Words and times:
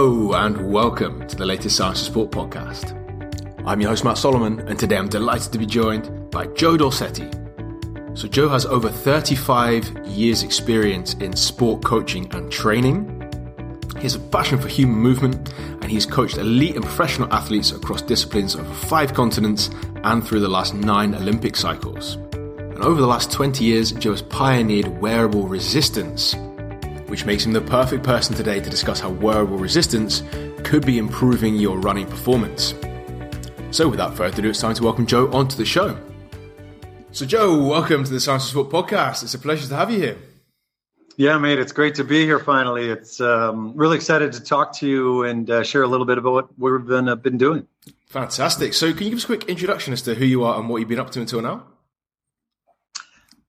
Hello, 0.00 0.32
and 0.34 0.70
welcome 0.72 1.26
to 1.26 1.34
the 1.34 1.44
latest 1.44 1.74
Science 1.74 2.02
of 2.02 2.06
Sport 2.06 2.30
podcast. 2.30 2.94
I'm 3.66 3.80
your 3.80 3.90
host, 3.90 4.04
Matt 4.04 4.16
Solomon, 4.16 4.60
and 4.68 4.78
today 4.78 4.96
I'm 4.96 5.08
delighted 5.08 5.50
to 5.50 5.58
be 5.58 5.66
joined 5.66 6.30
by 6.30 6.46
Joe 6.54 6.76
Dorsetti. 6.76 7.26
So, 8.16 8.28
Joe 8.28 8.48
has 8.48 8.64
over 8.64 8.90
35 8.90 10.06
years' 10.06 10.44
experience 10.44 11.14
in 11.14 11.34
sport 11.34 11.82
coaching 11.82 12.32
and 12.32 12.48
training. 12.48 13.08
He 13.96 14.02
has 14.02 14.14
a 14.14 14.20
passion 14.20 14.60
for 14.60 14.68
human 14.68 14.98
movement, 14.98 15.52
and 15.58 15.86
he's 15.86 16.06
coached 16.06 16.38
elite 16.38 16.76
and 16.76 16.84
professional 16.84 17.34
athletes 17.34 17.72
across 17.72 18.00
disciplines 18.00 18.54
over 18.54 18.72
five 18.72 19.14
continents 19.14 19.68
and 20.04 20.24
through 20.24 20.38
the 20.38 20.48
last 20.48 20.74
nine 20.74 21.12
Olympic 21.16 21.56
cycles. 21.56 22.14
And 22.34 22.78
over 22.84 23.00
the 23.00 23.08
last 23.08 23.32
20 23.32 23.64
years, 23.64 23.90
Joe 23.90 24.12
has 24.12 24.22
pioneered 24.22 25.00
wearable 25.00 25.48
resistance 25.48 26.36
which 27.08 27.24
makes 27.24 27.44
him 27.44 27.52
the 27.52 27.60
perfect 27.60 28.04
person 28.04 28.34
today 28.36 28.60
to 28.60 28.70
discuss 28.70 29.00
how 29.00 29.10
wearable 29.10 29.58
resistance 29.58 30.22
could 30.62 30.86
be 30.86 30.98
improving 30.98 31.56
your 31.56 31.78
running 31.78 32.06
performance. 32.06 32.74
So, 33.70 33.88
without 33.88 34.16
further 34.16 34.38
ado, 34.38 34.50
it's 34.50 34.60
time 34.60 34.74
to 34.74 34.82
welcome 34.82 35.06
Joe 35.06 35.30
onto 35.32 35.56
the 35.56 35.64
show. 35.64 35.98
So, 37.12 37.26
Joe, 37.26 37.66
welcome 37.66 38.04
to 38.04 38.10
the 38.10 38.20
Science 38.20 38.44
of 38.44 38.50
Sport 38.50 38.70
podcast. 38.70 39.22
It's 39.22 39.34
a 39.34 39.38
pleasure 39.38 39.66
to 39.68 39.74
have 39.74 39.90
you 39.90 39.98
here. 39.98 40.18
Yeah, 41.16 41.36
mate, 41.36 41.58
it's 41.58 41.72
great 41.72 41.96
to 41.96 42.04
be 42.04 42.24
here 42.24 42.38
finally. 42.38 42.88
It's 42.88 43.20
um, 43.20 43.72
really 43.74 43.96
excited 43.96 44.32
to 44.34 44.40
talk 44.40 44.74
to 44.76 44.86
you 44.86 45.24
and 45.24 45.50
uh, 45.50 45.64
share 45.64 45.82
a 45.82 45.88
little 45.88 46.06
bit 46.06 46.16
about 46.16 46.32
what 46.58 46.72
we've 46.72 46.86
been, 46.86 47.08
uh, 47.08 47.16
been 47.16 47.38
doing. 47.38 47.66
Fantastic. 48.06 48.72
So, 48.72 48.92
can 48.92 49.04
you 49.04 49.10
give 49.10 49.18
us 49.18 49.24
a 49.24 49.26
quick 49.26 49.48
introduction 49.48 49.92
as 49.92 50.02
to 50.02 50.14
who 50.14 50.24
you 50.24 50.44
are 50.44 50.58
and 50.58 50.68
what 50.68 50.78
you've 50.78 50.88
been 50.88 51.00
up 51.00 51.10
to 51.10 51.20
until 51.20 51.42
now? 51.42 51.64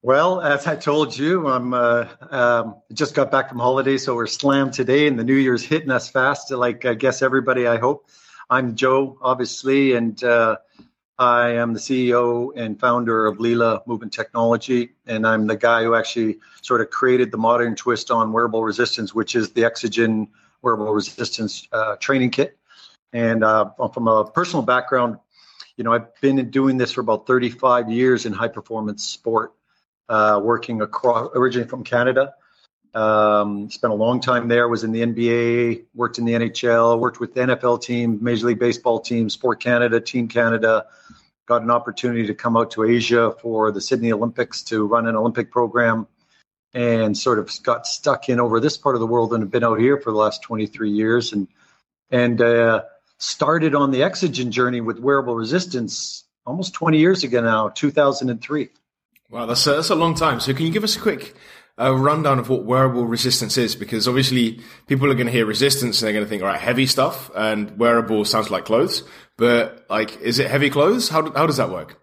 Well, 0.02 0.40
as 0.40 0.66
I 0.66 0.78
told 0.78 1.18
you, 1.18 1.50
I'm 1.50 1.74
uh, 1.74 2.08
um, 2.32 2.76
just 2.94 3.14
got 3.16 3.32
back 3.32 3.50
from 3.50 3.60
holiday, 3.60 3.98
so 3.98 4.16
we're 4.16 4.28
slammed 4.28 4.72
today, 4.72 5.08
and 5.08 5.20
the 5.20 5.26
New 5.26 5.36
Year's 5.36 5.62
hitting 5.62 5.92
us 5.92 6.10
fast. 6.10 6.52
Like 6.52 6.86
I 6.86 6.94
guess 6.94 7.22
everybody, 7.22 7.68
I 7.68 7.80
hope. 7.80 8.08
I'm 8.50 8.76
Joe, 8.76 9.18
obviously, 9.22 9.96
and 9.96 10.24
uh, 10.24 10.56
I 11.18 11.50
am 11.50 11.74
the 11.74 11.82
CEO 11.82 12.54
and 12.56 12.80
founder 12.80 13.28
of 13.28 13.42
Lila 13.42 13.82
Movement 13.88 14.14
Technology, 14.14 14.92
and 15.06 15.28
I'm 15.28 15.48
the 15.48 15.58
guy 15.58 15.84
who 15.84 15.96
actually 15.96 16.38
sort 16.62 16.80
of 16.80 16.92
created 16.92 17.34
the 17.34 17.38
modern 17.38 17.76
twist 17.76 18.10
on 18.10 18.32
wearable 18.32 18.64
resistance, 18.64 19.14
which 19.14 19.36
is 19.36 19.52
the 19.52 19.64
Exogen 19.64 20.30
wearable 20.62 20.94
resistance 20.94 21.68
uh, 21.74 21.98
training 21.98 22.30
kit. 22.30 22.58
And 23.12 23.44
uh, 23.44 23.72
from 23.94 24.08
a 24.08 24.24
personal 24.24 24.64
background, 24.64 25.18
you 25.76 25.84
know, 25.84 25.92
I've 25.92 26.16
been 26.22 26.50
doing 26.52 26.78
this 26.78 26.94
for 26.94 27.02
about 27.02 27.28
35 27.28 27.92
years 27.92 28.26
in 28.26 28.32
high 28.32 28.48
performance 28.48 29.04
sport 29.04 29.52
uh, 30.10 30.42
working 30.44 30.82
across, 30.82 31.30
originally 31.36 31.68
from 31.68 31.84
Canada. 31.84 32.34
Um, 32.96 33.70
spent 33.70 33.94
a 33.94 33.96
long 33.96 34.20
time 34.20 34.48
there, 34.48 34.68
was 34.68 34.84
in 34.84 34.92
the 34.92 35.02
NBA, 35.02 35.86
worked 35.94 36.18
in 36.18 36.26
the 36.26 36.34
NHL, 36.34 37.00
worked 37.00 37.20
with 37.20 37.36
the 37.36 37.42
NFL 37.42 37.82
team, 37.82 38.18
Major 38.22 38.48
League 38.48 38.60
Baseball 38.60 39.00
team, 39.00 39.30
Sport 39.30 39.62
Canada, 39.62 40.02
Team 40.02 40.28
Canada. 40.28 40.88
Got 41.46 41.62
an 41.62 41.72
opportunity 41.72 42.26
to 42.28 42.34
come 42.34 42.58
out 42.58 42.72
to 42.72 42.84
Asia 42.84 43.34
for 43.42 43.72
the 43.72 43.80
Sydney 43.80 44.12
Olympics 44.12 44.64
to 44.64 44.86
run 44.86 45.08
an 45.08 45.16
Olympic 45.16 45.52
program 45.52 46.08
and 46.74 47.18
sort 47.18 47.40
of 47.40 47.52
got 47.64 47.88
stuck 47.88 48.30
in 48.30 48.40
over 48.40 48.60
this 48.60 48.78
part 48.78 48.96
of 48.96 49.02
the 49.02 49.08
world 49.08 49.34
and 49.34 49.44
have 49.44 49.52
been 49.52 49.64
out 49.64 49.80
here 49.80 50.00
for 50.00 50.12
the 50.12 50.18
last 50.18 50.44
23 50.44 50.92
years 50.92 51.34
and 51.34 51.48
and 52.12 52.42
uh, 52.42 52.84
started 53.20 53.76
on 53.76 53.92
the 53.92 54.02
Exogen 54.02 54.50
journey 54.50 54.82
with 54.82 55.00
wearable 55.00 55.36
resistance 55.36 56.24
almost 56.46 56.74
20 56.74 56.98
years 56.98 57.24
ago 57.24 57.42
now, 57.42 57.70
2003. 57.70 58.70
Wow, 59.30 59.46
that's 59.46 59.66
a, 59.68 59.74
that's 59.74 59.90
a 59.90 59.96
long 59.96 60.16
time. 60.16 60.40
So 60.40 60.54
can 60.54 60.66
you 60.66 60.72
give 60.72 60.84
us 60.84 60.96
a 60.96 61.00
quick 61.00 61.36
uh, 61.80 61.96
rundown 61.96 62.40
of 62.40 62.50
what 62.50 62.64
wearable 62.64 63.06
resistance 63.06 63.58
is? 63.58 63.76
Because 63.76 64.08
obviously 64.08 64.60
people 64.88 65.10
are 65.12 65.14
going 65.14 65.28
to 65.28 65.32
hear 65.32 65.46
resistance 65.46 66.02
and 66.02 66.08
they're 66.08 66.14
going 66.14 66.26
to 66.26 66.30
think, 66.30 66.42
all 66.42 66.48
right, 66.48 66.60
heavy 66.60 66.88
stuff 66.88 67.30
and 67.36 67.78
wearable 67.78 68.26
sounds 68.26 68.50
like 68.50 68.66
clothes, 68.66 69.04
but 69.38 69.86
like, 69.90 70.20
is 70.22 70.40
it 70.40 70.50
heavy 70.50 70.72
clothes? 70.72 71.10
How, 71.10 71.32
how 71.32 71.46
does 71.46 71.58
that 71.58 71.70
work? 71.70 72.02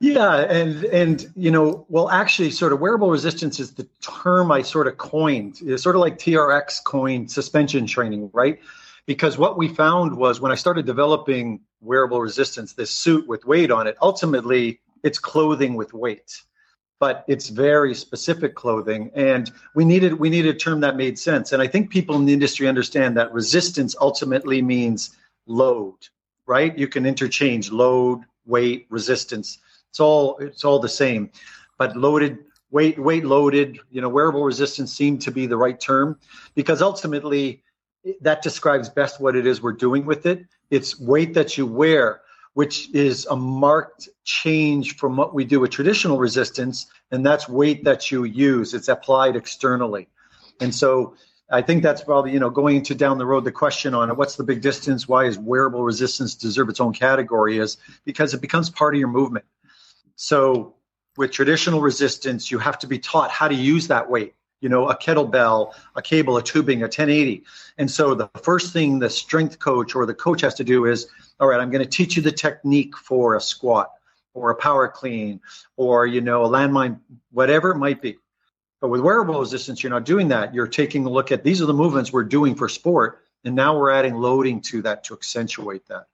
Yeah, 0.00 0.36
and 0.36 0.84
and 0.84 1.32
you 1.34 1.50
know, 1.50 1.84
well, 1.88 2.08
actually, 2.08 2.52
sort 2.52 2.72
of 2.72 2.78
wearable 2.78 3.10
resistance 3.10 3.58
is 3.58 3.72
the 3.72 3.88
term 4.00 4.52
I 4.52 4.62
sort 4.62 4.86
of 4.86 4.96
coined. 4.96 5.58
It's 5.60 5.82
sort 5.82 5.96
of 5.96 6.00
like 6.00 6.18
TRX 6.18 6.84
coined 6.84 7.32
suspension 7.32 7.84
training, 7.84 8.30
right? 8.32 8.60
Because 9.06 9.36
what 9.36 9.58
we 9.58 9.66
found 9.66 10.16
was 10.16 10.40
when 10.40 10.52
I 10.52 10.54
started 10.54 10.86
developing 10.86 11.62
wearable 11.80 12.20
resistance, 12.20 12.74
this 12.74 12.92
suit 12.92 13.26
with 13.26 13.44
weight 13.44 13.72
on 13.72 13.88
it, 13.88 13.96
ultimately 14.00 14.80
it's 15.02 15.18
clothing 15.18 15.74
with 15.74 15.92
weight 15.92 16.42
but 17.00 17.24
it's 17.28 17.48
very 17.48 17.94
specific 17.94 18.56
clothing. 18.56 19.08
And 19.14 19.52
we 19.76 19.84
needed 19.84 20.14
we 20.14 20.28
needed 20.28 20.56
a 20.56 20.58
term 20.58 20.80
that 20.80 20.96
made 20.96 21.16
sense. 21.16 21.52
And 21.52 21.62
i 21.62 21.66
think 21.68 21.90
people 21.90 22.16
in 22.16 22.24
the 22.24 22.32
industry 22.32 22.66
understand 22.66 23.16
that 23.16 23.32
resistance 23.32 23.94
ultimately 24.00 24.60
means 24.62 25.16
load 25.46 25.94
right? 26.48 26.76
You 26.76 26.88
can 26.88 27.06
interchange 27.06 27.70
load 27.70 28.22
weight 28.46 28.86
resistance. 28.88 29.58
It's 29.90 30.00
all 30.00 30.38
it's 30.38 30.64
all 30.64 30.80
the 30.80 30.88
same. 30.88 31.30
But 31.76 31.96
loaded 31.96 32.38
weight 32.70 32.98
weight 32.98 33.24
loaded 33.24 33.78
you 33.90 34.00
know 34.00 34.08
wearable 34.08 34.42
resistance 34.42 34.92
seemed 34.92 35.22
to 35.22 35.30
be 35.30 35.46
the 35.46 35.56
right 35.56 35.78
term 35.78 36.18
because 36.56 36.82
ultimately 36.82 37.62
that 38.20 38.42
describes 38.42 38.88
best 38.88 39.20
what 39.20 39.36
it 39.36 39.46
is 39.46 39.62
we're 39.62 39.72
doing 39.72 40.04
with 40.04 40.26
it. 40.26 40.44
It's 40.70 40.98
weight 40.98 41.34
that 41.34 41.56
you 41.56 41.66
wear 41.66 42.22
which 42.58 42.92
is 42.92 43.24
a 43.26 43.36
marked 43.36 44.08
change 44.24 44.96
from 44.96 45.16
what 45.16 45.32
we 45.32 45.44
do 45.44 45.60
with 45.60 45.70
traditional 45.70 46.18
resistance, 46.18 46.88
and 47.12 47.24
that's 47.24 47.48
weight 47.48 47.84
that 47.84 48.10
you 48.10 48.24
use. 48.24 48.74
It's 48.74 48.88
applied 48.88 49.36
externally. 49.36 50.08
And 50.60 50.74
so 50.74 51.14
I 51.48 51.62
think 51.62 51.84
that's 51.84 52.02
probably, 52.02 52.32
you 52.32 52.40
know, 52.40 52.50
going 52.50 52.74
into 52.74 52.96
down 52.96 53.16
the 53.16 53.26
road, 53.26 53.44
the 53.44 53.52
question 53.52 53.94
on 53.94 54.08
what's 54.16 54.34
the 54.34 54.42
big 54.42 54.60
distance? 54.60 55.06
Why 55.06 55.26
is 55.26 55.38
wearable 55.38 55.84
resistance 55.84 56.34
deserve 56.34 56.68
its 56.68 56.80
own 56.80 56.92
category 56.92 57.58
is 57.58 57.76
because 58.04 58.34
it 58.34 58.40
becomes 58.40 58.70
part 58.70 58.92
of 58.92 58.98
your 58.98 59.06
movement. 59.06 59.44
So 60.16 60.74
with 61.16 61.30
traditional 61.30 61.80
resistance, 61.80 62.50
you 62.50 62.58
have 62.58 62.80
to 62.80 62.88
be 62.88 62.98
taught 62.98 63.30
how 63.30 63.46
to 63.46 63.54
use 63.54 63.86
that 63.86 64.10
weight 64.10 64.34
you 64.60 64.68
know, 64.68 64.88
a 64.88 64.96
kettlebell, 64.96 65.72
a 65.94 66.02
cable, 66.02 66.36
a 66.36 66.42
tubing, 66.42 66.80
a 66.80 66.84
1080. 66.84 67.44
And 67.78 67.90
so 67.90 68.14
the 68.14 68.28
first 68.42 68.72
thing 68.72 68.98
the 68.98 69.10
strength 69.10 69.58
coach 69.58 69.94
or 69.94 70.06
the 70.06 70.14
coach 70.14 70.40
has 70.40 70.54
to 70.54 70.64
do 70.64 70.86
is, 70.86 71.08
all 71.40 71.48
right, 71.48 71.60
I'm 71.60 71.70
going 71.70 71.84
to 71.84 71.88
teach 71.88 72.16
you 72.16 72.22
the 72.22 72.32
technique 72.32 72.96
for 72.96 73.36
a 73.36 73.40
squat 73.40 73.90
or 74.34 74.50
a 74.50 74.56
power 74.56 74.88
clean 74.88 75.40
or, 75.76 76.06
you 76.06 76.20
know, 76.20 76.44
a 76.44 76.48
landmine, 76.48 77.00
whatever 77.30 77.70
it 77.70 77.78
might 77.78 78.02
be. 78.02 78.16
But 78.80 78.88
with 78.88 79.00
wearable 79.00 79.40
resistance, 79.40 79.82
you're 79.82 79.90
not 79.90 80.04
doing 80.04 80.28
that. 80.28 80.54
You're 80.54 80.68
taking 80.68 81.04
a 81.04 81.10
look 81.10 81.32
at 81.32 81.42
these 81.42 81.60
are 81.60 81.66
the 81.66 81.74
movements 81.74 82.12
we're 82.12 82.24
doing 82.24 82.54
for 82.54 82.68
sport. 82.68 83.24
And 83.44 83.54
now 83.54 83.78
we're 83.78 83.90
adding 83.90 84.14
loading 84.14 84.60
to 84.62 84.82
that 84.82 85.04
to 85.04 85.14
accentuate 85.14 85.86
that. 85.88 86.06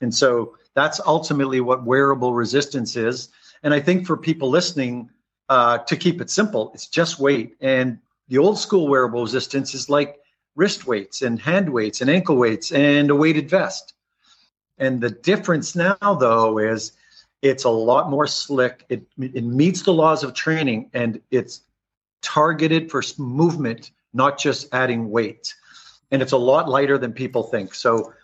And 0.00 0.14
so 0.14 0.56
that's 0.74 1.00
ultimately 1.00 1.60
what 1.60 1.84
wearable 1.84 2.34
resistance 2.34 2.96
is. 2.96 3.28
And 3.62 3.72
I 3.72 3.80
think 3.80 4.06
for 4.06 4.16
people 4.16 4.50
listening, 4.50 5.10
uh, 5.52 5.76
to 5.76 5.96
keep 5.96 6.22
it 6.22 6.30
simple, 6.30 6.70
it's 6.72 6.86
just 6.86 7.18
weight. 7.18 7.56
And 7.60 7.98
the 8.28 8.38
old 8.38 8.58
school 8.58 8.88
wearable 8.88 9.20
resistance 9.20 9.74
is 9.74 9.90
like 9.90 10.18
wrist 10.56 10.86
weights 10.86 11.20
and 11.20 11.38
hand 11.38 11.70
weights 11.70 12.00
and 12.00 12.08
ankle 12.08 12.36
weights 12.36 12.72
and 12.72 13.10
a 13.10 13.14
weighted 13.14 13.50
vest. 13.50 13.92
And 14.78 14.98
the 14.98 15.10
difference 15.10 15.76
now, 15.76 16.14
though, 16.18 16.56
is 16.56 16.92
it's 17.42 17.64
a 17.64 17.68
lot 17.68 18.08
more 18.08 18.26
slick. 18.26 18.86
It, 18.88 19.02
it 19.18 19.44
meets 19.44 19.82
the 19.82 19.92
laws 19.92 20.24
of 20.24 20.32
training 20.32 20.88
and 20.94 21.20
it's 21.30 21.60
targeted 22.22 22.90
for 22.90 23.02
movement, 23.18 23.90
not 24.14 24.38
just 24.38 24.72
adding 24.72 25.10
weight. 25.10 25.54
And 26.10 26.22
it's 26.22 26.32
a 26.32 26.38
lot 26.38 26.66
lighter 26.66 26.96
than 26.96 27.12
people 27.12 27.42
think. 27.42 27.74
So, 27.74 28.14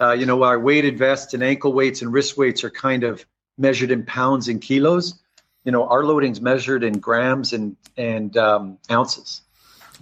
uh, 0.00 0.12
you 0.12 0.24
know, 0.24 0.44
our 0.44 0.60
weighted 0.60 0.98
vests 0.98 1.34
and 1.34 1.42
ankle 1.42 1.72
weights 1.72 2.00
and 2.00 2.12
wrist 2.12 2.38
weights 2.38 2.62
are 2.62 2.70
kind 2.70 3.02
of 3.02 3.26
measured 3.58 3.90
in 3.90 4.04
pounds 4.04 4.46
and 4.46 4.62
kilos 4.62 5.18
you 5.66 5.72
know, 5.72 5.88
our 5.88 6.04
loading's 6.04 6.40
measured 6.40 6.84
in 6.84 7.00
grams 7.00 7.52
and 7.52 7.76
and 7.96 8.34
um, 8.36 8.78
ounces. 8.90 9.42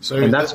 So 0.00 0.16
and 0.16 0.32
that's. 0.32 0.52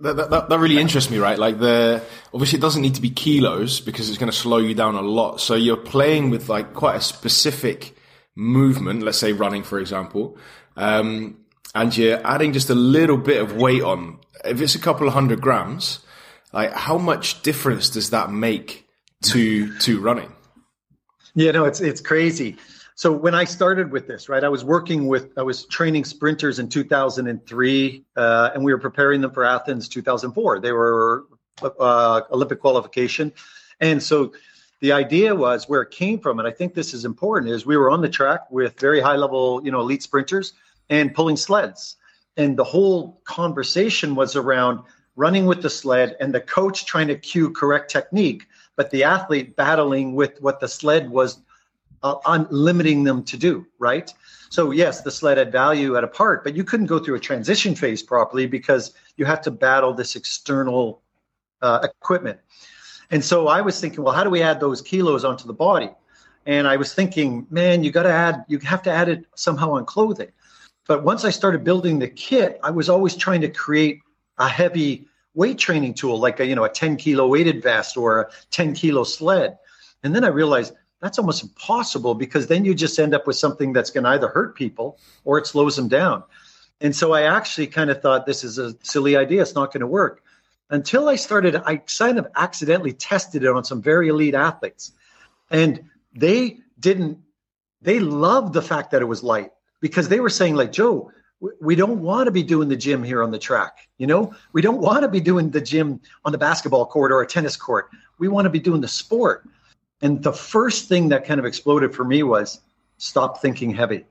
That, 0.00 0.16
that, 0.16 0.30
that, 0.30 0.48
that, 0.48 0.58
really 0.58 0.78
interests 0.78 1.10
me, 1.10 1.18
right? 1.18 1.38
Like 1.38 1.58
the 1.58 2.02
obviously 2.32 2.58
it 2.58 2.62
doesn't 2.62 2.82
need 2.82 2.94
to 2.96 3.00
be 3.00 3.10
kilos 3.10 3.80
because 3.80 4.08
it's 4.08 4.18
going 4.18 4.30
to 4.30 4.36
slow 4.36 4.58
you 4.58 4.74
down 4.74 4.96
a 4.96 5.02
lot. 5.02 5.40
So 5.40 5.54
you're 5.54 5.76
playing 5.76 6.30
with 6.30 6.48
like 6.48 6.74
quite 6.74 6.96
a 6.96 7.00
specific 7.00 7.96
movement, 8.34 9.02
let's 9.02 9.18
say 9.18 9.32
running, 9.32 9.62
for 9.62 9.78
example, 9.78 10.36
um, 10.76 11.38
and 11.74 11.96
you're 11.96 12.24
adding 12.24 12.52
just 12.52 12.70
a 12.70 12.74
little 12.74 13.16
bit 13.16 13.40
of 13.40 13.56
weight 13.56 13.82
on. 13.82 14.18
If 14.44 14.60
it's 14.60 14.74
a 14.74 14.80
couple 14.80 15.06
of 15.06 15.14
hundred 15.14 15.40
grams, 15.40 16.00
like 16.52 16.72
how 16.72 16.98
much 16.98 17.42
difference 17.42 17.88
does 17.88 18.10
that 18.10 18.30
make 18.30 18.86
to 19.22 19.76
to 19.78 20.00
running? 20.00 20.32
Yeah, 21.34 21.52
no, 21.52 21.64
it's 21.64 21.80
it's 21.80 22.00
crazy. 22.00 22.56
So 22.96 23.10
when 23.10 23.34
I 23.34 23.42
started 23.42 23.90
with 23.90 24.06
this, 24.06 24.28
right, 24.28 24.44
I 24.44 24.48
was 24.48 24.64
working 24.64 25.08
with, 25.08 25.36
I 25.36 25.42
was 25.42 25.66
training 25.66 26.04
sprinters 26.04 26.60
in 26.60 26.68
2003, 26.68 28.04
uh, 28.16 28.50
and 28.54 28.64
we 28.64 28.72
were 28.72 28.78
preparing 28.78 29.20
them 29.20 29.32
for 29.32 29.44
Athens 29.44 29.88
2004. 29.88 30.60
They 30.60 30.70
were 30.70 31.24
uh, 31.60 32.20
Olympic 32.30 32.60
qualification, 32.60 33.32
and 33.80 34.00
so 34.00 34.32
the 34.80 34.92
idea 34.92 35.34
was 35.34 35.68
where 35.68 35.82
it 35.82 35.90
came 35.90 36.20
from, 36.20 36.38
and 36.38 36.46
I 36.46 36.52
think 36.52 36.74
this 36.74 36.94
is 36.94 37.04
important, 37.04 37.50
is 37.50 37.66
we 37.66 37.76
were 37.76 37.90
on 37.90 38.00
the 38.00 38.08
track 38.08 38.48
with 38.50 38.78
very 38.78 39.00
high 39.00 39.16
level, 39.16 39.60
you 39.64 39.72
know, 39.72 39.80
elite 39.80 40.04
sprinters 40.04 40.52
and 40.88 41.12
pulling 41.12 41.36
sleds, 41.36 41.96
and 42.36 42.56
the 42.56 42.64
whole 42.64 43.20
conversation 43.24 44.14
was 44.14 44.36
around 44.36 44.80
running 45.16 45.46
with 45.46 45.62
the 45.62 45.70
sled 45.70 46.16
and 46.20 46.32
the 46.32 46.40
coach 46.40 46.86
trying 46.86 47.08
to 47.08 47.16
cue 47.16 47.50
correct 47.50 47.90
technique, 47.90 48.46
but 48.76 48.92
the 48.92 49.02
athlete 49.02 49.56
battling 49.56 50.14
with 50.14 50.40
what 50.40 50.60
the 50.60 50.68
sled 50.68 51.10
was 51.10 51.38
uh, 52.04 52.16
on 52.24 52.46
limiting 52.50 53.02
them 53.02 53.24
to 53.24 53.36
do, 53.36 53.66
right? 53.78 54.12
So 54.50 54.70
yes, 54.70 55.00
the 55.00 55.10
sled 55.10 55.38
had 55.38 55.50
value 55.50 55.96
at 55.96 56.04
a 56.04 56.06
part, 56.06 56.44
but 56.44 56.54
you 56.54 56.62
couldn't 56.62 56.86
go 56.86 56.98
through 56.98 57.16
a 57.16 57.20
transition 57.20 57.74
phase 57.74 58.02
properly 58.02 58.46
because 58.46 58.92
you 59.16 59.24
have 59.24 59.40
to 59.42 59.50
battle 59.50 59.92
this 59.94 60.14
external 60.14 61.02
uh, 61.62 61.80
equipment. 61.82 62.38
And 63.10 63.24
so 63.24 63.48
I 63.48 63.62
was 63.62 63.80
thinking, 63.80 64.04
well, 64.04 64.14
how 64.14 64.22
do 64.22 64.30
we 64.30 64.42
add 64.42 64.60
those 64.60 64.80
kilos 64.80 65.24
onto 65.24 65.46
the 65.46 65.54
body? 65.54 65.90
And 66.46 66.68
I 66.68 66.76
was 66.76 66.94
thinking, 66.94 67.46
man, 67.50 67.82
you 67.82 67.90
got 67.90 68.02
to 68.02 68.12
add, 68.12 68.44
you 68.48 68.58
have 68.58 68.82
to 68.82 68.90
add 68.90 69.08
it 69.08 69.24
somehow 69.34 69.72
on 69.72 69.86
clothing. 69.86 70.30
But 70.86 71.04
once 71.04 71.24
I 71.24 71.30
started 71.30 71.64
building 71.64 71.98
the 71.98 72.08
kit, 72.08 72.60
I 72.62 72.70
was 72.70 72.90
always 72.90 73.16
trying 73.16 73.40
to 73.40 73.48
create 73.48 74.00
a 74.36 74.46
heavy 74.48 75.08
weight 75.32 75.58
training 75.58 75.94
tool, 75.94 76.18
like 76.18 76.38
a 76.40 76.46
you 76.46 76.54
know 76.54 76.64
a 76.64 76.68
10 76.68 76.96
kilo 76.98 77.26
weighted 77.26 77.62
vest 77.62 77.96
or 77.96 78.20
a 78.20 78.30
10 78.50 78.74
kilo 78.74 79.04
sled. 79.04 79.58
And 80.02 80.14
then 80.14 80.22
I 80.22 80.28
realized 80.28 80.74
that's 81.04 81.18
almost 81.18 81.42
impossible 81.42 82.14
because 82.14 82.46
then 82.46 82.64
you 82.64 82.74
just 82.74 82.98
end 82.98 83.14
up 83.14 83.26
with 83.26 83.36
something 83.36 83.74
that's 83.74 83.90
going 83.90 84.04
to 84.04 84.10
either 84.10 84.28
hurt 84.28 84.56
people 84.56 84.98
or 85.24 85.36
it 85.36 85.46
slows 85.46 85.76
them 85.76 85.86
down. 85.86 86.22
And 86.80 86.96
so 86.96 87.12
I 87.12 87.22
actually 87.22 87.66
kind 87.66 87.90
of 87.90 88.00
thought 88.00 88.24
this 88.24 88.42
is 88.42 88.56
a 88.56 88.74
silly 88.82 89.14
idea. 89.14 89.42
It's 89.42 89.54
not 89.54 89.70
going 89.70 89.82
to 89.82 89.86
work. 89.86 90.22
Until 90.70 91.08
I 91.10 91.16
started, 91.16 91.56
I 91.66 91.76
kind 91.76 92.18
of 92.18 92.26
accidentally 92.36 92.94
tested 92.94 93.44
it 93.44 93.50
on 93.50 93.64
some 93.64 93.82
very 93.82 94.08
elite 94.08 94.34
athletes. 94.34 94.92
And 95.50 95.84
they 96.14 96.60
didn't, 96.80 97.18
they 97.82 98.00
loved 98.00 98.54
the 98.54 98.62
fact 98.62 98.90
that 98.92 99.02
it 99.02 99.06
was 99.06 99.22
light 99.22 99.52
because 99.80 100.08
they 100.08 100.20
were 100.20 100.30
saying, 100.30 100.54
like, 100.54 100.72
Joe, 100.72 101.12
we 101.60 101.76
don't 101.76 102.00
want 102.00 102.28
to 102.28 102.30
be 102.30 102.42
doing 102.42 102.68
the 102.68 102.76
gym 102.76 103.02
here 103.02 103.22
on 103.22 103.30
the 103.30 103.38
track. 103.38 103.88
You 103.98 104.06
know, 104.06 104.34
we 104.54 104.62
don't 104.62 104.80
want 104.80 105.02
to 105.02 105.08
be 105.08 105.20
doing 105.20 105.50
the 105.50 105.60
gym 105.60 106.00
on 106.24 106.32
the 106.32 106.38
basketball 106.38 106.86
court 106.86 107.12
or 107.12 107.20
a 107.20 107.26
tennis 107.26 107.56
court. 107.56 107.90
We 108.18 108.28
want 108.28 108.46
to 108.46 108.50
be 108.50 108.58
doing 108.58 108.80
the 108.80 108.88
sport. 108.88 109.46
And 110.02 110.22
the 110.22 110.32
first 110.32 110.88
thing 110.88 111.08
that 111.10 111.24
kind 111.24 111.40
of 111.40 111.46
exploded 111.46 111.94
for 111.94 112.04
me 112.04 112.22
was 112.22 112.60
stop 112.98 113.40
thinking 113.40 113.74
heavy. 113.74 114.04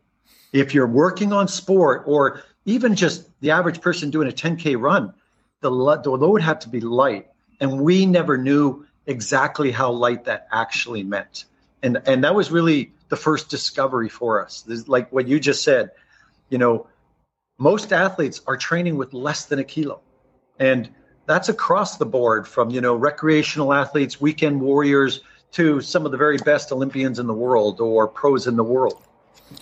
If 0.51 0.73
you're 0.73 0.87
working 0.87 1.33
on 1.33 1.47
sport 1.47 2.03
or 2.05 2.43
even 2.65 2.95
just 2.95 3.27
the 3.41 3.51
average 3.51 3.81
person 3.81 4.09
doing 4.09 4.27
a 4.27 4.31
10K 4.31 4.79
run, 4.79 5.13
the, 5.61 5.69
the 5.69 6.11
load 6.11 6.41
had 6.41 6.61
to 6.61 6.69
be 6.69 6.79
light. 6.79 7.27
And 7.59 7.81
we 7.81 8.05
never 8.05 8.37
knew 8.37 8.85
exactly 9.05 9.71
how 9.71 9.91
light 9.91 10.25
that 10.25 10.47
actually 10.51 11.03
meant. 11.03 11.45
And, 11.81 12.01
and 12.05 12.23
that 12.23 12.35
was 12.35 12.51
really 12.51 12.93
the 13.09 13.15
first 13.15 13.49
discovery 13.49 14.09
for 14.09 14.43
us. 14.43 14.63
Like 14.87 15.11
what 15.11 15.27
you 15.27 15.39
just 15.39 15.63
said, 15.63 15.91
you 16.49 16.57
know, 16.57 16.87
most 17.57 17.93
athletes 17.93 18.41
are 18.47 18.57
training 18.57 18.97
with 18.97 19.13
less 19.13 19.45
than 19.45 19.59
a 19.59 19.63
kilo. 19.63 20.01
And 20.59 20.89
that's 21.25 21.49
across 21.49 21.97
the 21.97 22.05
board 22.05 22.47
from, 22.47 22.69
you 22.69 22.81
know, 22.81 22.95
recreational 22.95 23.73
athletes, 23.73 24.19
weekend 24.19 24.61
warriors 24.61 25.21
to 25.53 25.81
some 25.81 26.05
of 26.05 26.11
the 26.11 26.17
very 26.17 26.37
best 26.37 26.71
Olympians 26.71 27.19
in 27.19 27.27
the 27.27 27.33
world 27.33 27.79
or 27.79 28.07
pros 28.07 28.47
in 28.47 28.55
the 28.55 28.63
world. 28.63 29.01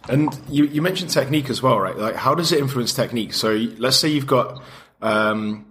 And 0.07 0.38
you, 0.49 0.65
you 0.65 0.81
mentioned 0.81 1.11
technique 1.11 1.49
as 1.49 1.61
well, 1.61 1.79
right? 1.79 1.97
Like, 1.97 2.15
how 2.15 2.33
does 2.33 2.51
it 2.51 2.59
influence 2.59 2.93
technique? 2.93 3.33
So 3.33 3.53
let's 3.77 3.97
say 3.97 4.07
you've 4.07 4.27
got 4.27 4.61
um, 5.01 5.65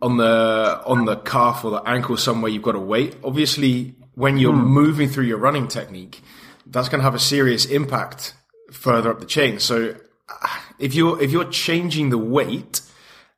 on 0.00 0.16
the 0.16 0.80
on 0.84 1.06
the 1.06 1.16
calf 1.16 1.64
or 1.64 1.72
the 1.72 1.82
ankle 1.82 2.16
somewhere 2.16 2.50
you've 2.50 2.62
got 2.62 2.76
a 2.76 2.80
weight. 2.80 3.16
Obviously, 3.24 3.96
when 4.14 4.36
you're 4.36 4.52
mm. 4.52 4.64
moving 4.64 5.08
through 5.08 5.24
your 5.24 5.38
running 5.38 5.66
technique, 5.66 6.20
that's 6.66 6.88
going 6.88 7.00
to 7.00 7.04
have 7.04 7.14
a 7.14 7.20
serious 7.20 7.64
impact 7.64 8.34
further 8.70 9.10
up 9.10 9.20
the 9.20 9.26
chain. 9.26 9.58
So 9.58 9.96
if 10.78 10.94
you're 10.94 11.20
if 11.20 11.30
you're 11.30 11.50
changing 11.50 12.10
the 12.10 12.18
weight 12.18 12.81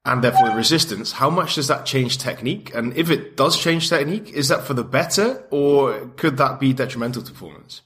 and 0.04 0.22
therefore 0.22 0.50
the 0.50 0.54
resistance, 0.54 1.12
how 1.12 1.30
much 1.30 1.54
does 1.54 1.68
that 1.68 1.86
change 1.86 2.18
technique? 2.18 2.74
And 2.74 2.96
if 2.96 3.10
it 3.10 3.36
does 3.36 3.58
change 3.58 3.88
technique, 3.88 4.30
is 4.30 4.48
that 4.48 4.64
for 4.64 4.74
the 4.74 4.84
better 4.84 5.44
or 5.50 6.10
could 6.16 6.36
that 6.36 6.60
be 6.60 6.72
detrimental 6.72 7.22
to 7.22 7.32
performance? 7.32 7.82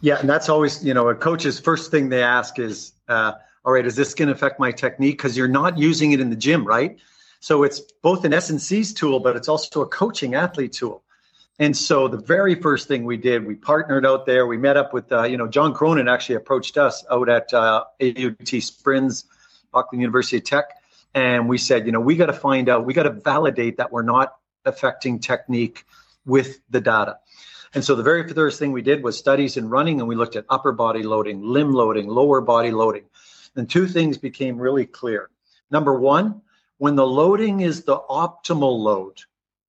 Yeah, 0.00 0.18
and 0.18 0.28
that's 0.28 0.48
always 0.48 0.84
you 0.84 0.92
know 0.92 1.08
a 1.08 1.14
coach's 1.14 1.60
first 1.60 1.90
thing 1.90 2.08
they 2.08 2.22
ask 2.22 2.58
is, 2.58 2.92
uh, 3.08 3.32
all 3.64 3.72
right, 3.72 3.86
is 3.86 3.96
this 3.96 4.14
going 4.14 4.28
to 4.28 4.34
affect 4.34 4.58
my 4.58 4.72
technique? 4.72 5.16
Because 5.16 5.36
you're 5.36 5.48
not 5.48 5.78
using 5.78 6.12
it 6.12 6.20
in 6.20 6.30
the 6.30 6.36
gym, 6.36 6.66
right? 6.66 6.98
So 7.40 7.62
it's 7.62 7.80
both 8.02 8.24
an 8.24 8.32
S&C's 8.32 8.92
tool, 8.92 9.20
but 9.20 9.36
it's 9.36 9.48
also 9.48 9.82
a 9.82 9.86
coaching 9.86 10.34
athlete 10.34 10.72
tool. 10.72 11.04
And 11.60 11.76
so 11.76 12.08
the 12.08 12.18
very 12.18 12.54
first 12.54 12.88
thing 12.88 13.04
we 13.04 13.16
did, 13.16 13.46
we 13.46 13.54
partnered 13.54 14.06
out 14.06 14.26
there. 14.26 14.46
We 14.46 14.56
met 14.56 14.76
up 14.76 14.92
with, 14.92 15.10
uh, 15.10 15.24
you 15.24 15.36
know, 15.36 15.48
John 15.48 15.74
Cronin 15.74 16.08
actually 16.08 16.36
approached 16.36 16.78
us 16.78 17.04
out 17.10 17.28
at 17.28 17.52
uh, 17.52 17.84
AUT 18.00 18.38
SPRINZ, 18.38 19.24
Auckland 19.74 20.00
University 20.00 20.38
of 20.38 20.44
Tech, 20.44 20.70
and 21.14 21.48
we 21.48 21.58
said, 21.58 21.86
you 21.86 21.92
know, 21.92 22.00
we 22.00 22.16
got 22.16 22.26
to 22.26 22.32
find 22.32 22.68
out, 22.68 22.86
we 22.86 22.94
got 22.94 23.04
to 23.04 23.10
validate 23.10 23.76
that 23.78 23.92
we're 23.92 24.02
not 24.02 24.34
affecting 24.64 25.18
technique 25.18 25.84
with 26.24 26.60
the 26.70 26.80
data. 26.80 27.18
And 27.74 27.84
so 27.84 27.94
the 27.94 28.02
very 28.02 28.26
first 28.28 28.58
thing 28.58 28.72
we 28.72 28.82
did 28.82 29.02
was 29.02 29.18
studies 29.18 29.56
in 29.56 29.68
running, 29.68 30.00
and 30.00 30.08
we 30.08 30.16
looked 30.16 30.36
at 30.36 30.44
upper 30.48 30.72
body 30.72 31.02
loading, 31.02 31.42
limb 31.42 31.72
loading, 31.72 32.08
lower 32.08 32.40
body 32.40 32.70
loading. 32.70 33.04
And 33.56 33.68
two 33.68 33.86
things 33.86 34.16
became 34.18 34.58
really 34.58 34.86
clear. 34.86 35.30
Number 35.70 35.98
one, 35.98 36.42
when 36.78 36.94
the 36.94 37.06
loading 37.06 37.60
is 37.60 37.82
the 37.82 37.98
optimal 37.98 38.78
load, 38.78 39.20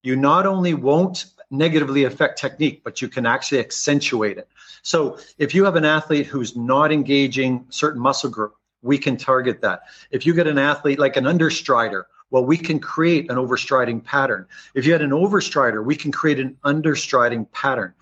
you 0.02 0.16
not 0.16 0.46
only 0.46 0.74
won't 0.74 1.26
negatively 1.50 2.04
affect 2.04 2.38
technique, 2.38 2.82
but 2.84 3.02
you 3.02 3.08
can 3.08 3.26
actually 3.26 3.58
accentuate 3.58 4.38
it. 4.38 4.48
So 4.82 5.18
if 5.36 5.54
you 5.54 5.64
have 5.64 5.76
an 5.76 5.84
athlete 5.84 6.26
who's 6.26 6.56
not 6.56 6.92
engaging 6.92 7.66
certain 7.70 8.00
muscle 8.00 8.30
group, 8.30 8.54
we 8.82 8.98
can 8.98 9.16
target 9.16 9.60
that. 9.62 9.82
If 10.10 10.26
you 10.26 10.34
get 10.34 10.46
an 10.46 10.58
athlete 10.58 10.98
like 10.98 11.16
an 11.16 11.24
understrider, 11.24 12.04
well, 12.30 12.44
we 12.44 12.56
can 12.56 12.78
create 12.78 13.30
an 13.30 13.36
overstriding 13.36 14.02
pattern. 14.04 14.46
If 14.74 14.86
you 14.86 14.92
had 14.92 15.02
an 15.02 15.10
overstrider, 15.10 15.84
we 15.84 15.96
can 15.96 16.12
create 16.12 16.38
an 16.38 16.56
understriding 16.64 17.50
pattern. 17.52 17.92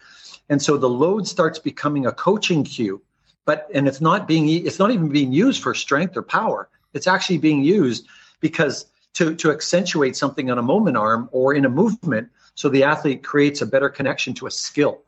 And 0.50 0.60
so 0.60 0.76
the 0.76 0.88
load 0.88 1.26
starts 1.26 1.58
becoming 1.58 2.06
a 2.06 2.12
coaching 2.12 2.64
cue, 2.64 3.02
but 3.44 3.68
and 3.74 3.88
it's 3.88 4.00
not 4.00 4.28
being 4.28 4.48
it's 4.48 4.78
not 4.78 4.90
even 4.90 5.08
being 5.08 5.32
used 5.32 5.62
for 5.62 5.74
strength 5.74 6.16
or 6.16 6.22
power. 6.22 6.68
It's 6.94 7.06
actually 7.06 7.38
being 7.38 7.62
used 7.62 8.06
because 8.40 8.86
to, 9.14 9.34
to 9.34 9.50
accentuate 9.50 10.16
something 10.16 10.50
on 10.50 10.58
a 10.58 10.62
moment 10.62 10.96
arm 10.96 11.28
or 11.32 11.54
in 11.54 11.64
a 11.64 11.68
movement 11.68 12.28
so 12.54 12.68
the 12.68 12.84
athlete 12.84 13.22
creates 13.22 13.62
a 13.62 13.66
better 13.66 13.88
connection 13.88 14.34
to 14.34 14.46
a 14.46 14.50
skill. 14.50 15.02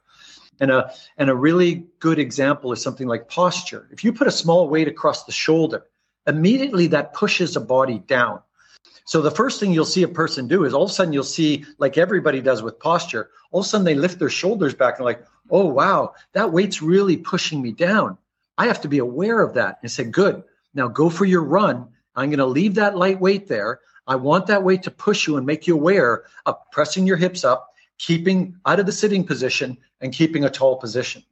And 0.61 0.71
a, 0.71 0.93
and 1.17 1.31
a 1.31 1.35
really 1.35 1.87
good 1.99 2.19
example 2.19 2.73
is 2.73 2.83
something 2.83 3.09
like 3.09 3.29
posture. 3.29 3.89
If 3.91 4.05
you 4.05 4.13
put 4.13 4.27
a 4.27 4.31
small 4.33 4.69
weight 4.69 4.89
across 4.89 5.25
the 5.25 5.33
shoulder, 5.33 5.87
immediately 6.27 6.87
that 6.89 7.15
pushes 7.15 7.57
a 7.57 7.61
body 7.61 7.99
down. 7.99 8.41
So 9.07 9.23
the 9.23 9.31
first 9.31 9.59
thing 9.59 9.73
you'll 9.73 9.87
see 9.87 10.03
a 10.03 10.09
person 10.09 10.47
do 10.47 10.65
is 10.65 10.75
all 10.75 10.85
of 10.85 10.91
a 10.91 10.93
sudden 10.93 11.13
you'll 11.13 11.25
see, 11.25 11.65
like 11.79 11.99
everybody 11.99 12.41
does 12.41 12.63
with 12.63 12.79
posture, 12.79 13.31
all 13.51 13.61
of 13.61 13.67
a 13.67 13.69
sudden 13.69 13.85
they 13.85 13.95
lift 13.95 14.19
their 14.19 14.31
shoulders 14.31 14.75
back 14.75 14.99
and 14.99 15.05
like, 15.05 15.25
oh 15.51 15.67
wow, 15.67 16.15
that 16.33 16.53
weight's 16.53 16.83
really 16.83 17.17
pushing 17.17 17.61
me 17.61 17.73
down. 17.73 18.19
I 18.57 18.67
have 18.67 18.83
to 18.83 18.89
be 18.89 18.99
aware 18.99 19.41
of 19.41 19.55
that 19.55 19.79
and 19.83 19.91
say, 19.91 20.05
good. 20.05 20.45
Now 20.75 20.87
go 20.87 21.11
for 21.11 21.25
your 21.25 21.43
run. 21.43 21.89
I'm 22.15 22.29
going 22.29 22.39
to 22.39 22.47
leave 22.47 22.75
that 22.75 22.97
light 22.97 23.21
weight 23.21 23.49
there. 23.49 23.81
I 24.07 24.17
want 24.17 24.47
that 24.47 24.63
weight 24.63 24.83
to 24.85 24.91
push 24.91 25.27
you 25.27 25.37
and 25.37 25.47
make 25.47 25.67
you 25.67 25.75
aware 25.75 26.25
of 26.47 26.57
pressing 26.71 27.07
your 27.07 27.17
hips 27.17 27.45
up, 27.45 27.70
keeping 28.01 28.57
out 28.65 28.81
of 28.81 28.87
the 28.87 28.93
sitting 28.93 29.25
position, 29.25 29.77
and 30.01 30.15
keeping 30.15 30.45
a 30.45 30.51
tall 30.51 30.77
position. 30.77 31.23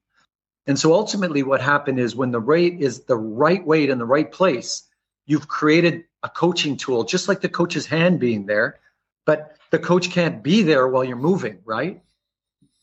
And 0.66 0.78
so 0.78 0.92
ultimately, 0.92 1.42
what 1.42 1.62
happened 1.62 1.98
is 1.98 2.14
when 2.14 2.30
the 2.30 2.40
rate 2.40 2.80
is 2.80 3.00
the 3.04 3.16
right 3.16 3.66
weight 3.66 3.88
in 3.88 3.96
the 3.96 4.04
right 4.04 4.30
place, 4.30 4.82
you've 5.24 5.48
created 5.48 6.04
a 6.22 6.28
coaching 6.28 6.76
tool, 6.76 7.04
just 7.04 7.26
like 7.26 7.40
the 7.40 7.48
coach's 7.48 7.86
hand 7.86 8.20
being 8.20 8.44
there, 8.44 8.80
but 9.24 9.56
the 9.70 9.78
coach 9.78 10.10
can't 10.10 10.42
be 10.42 10.62
there 10.62 10.86
while 10.86 11.04
you're 11.04 11.16
moving, 11.16 11.58
right? 11.64 12.02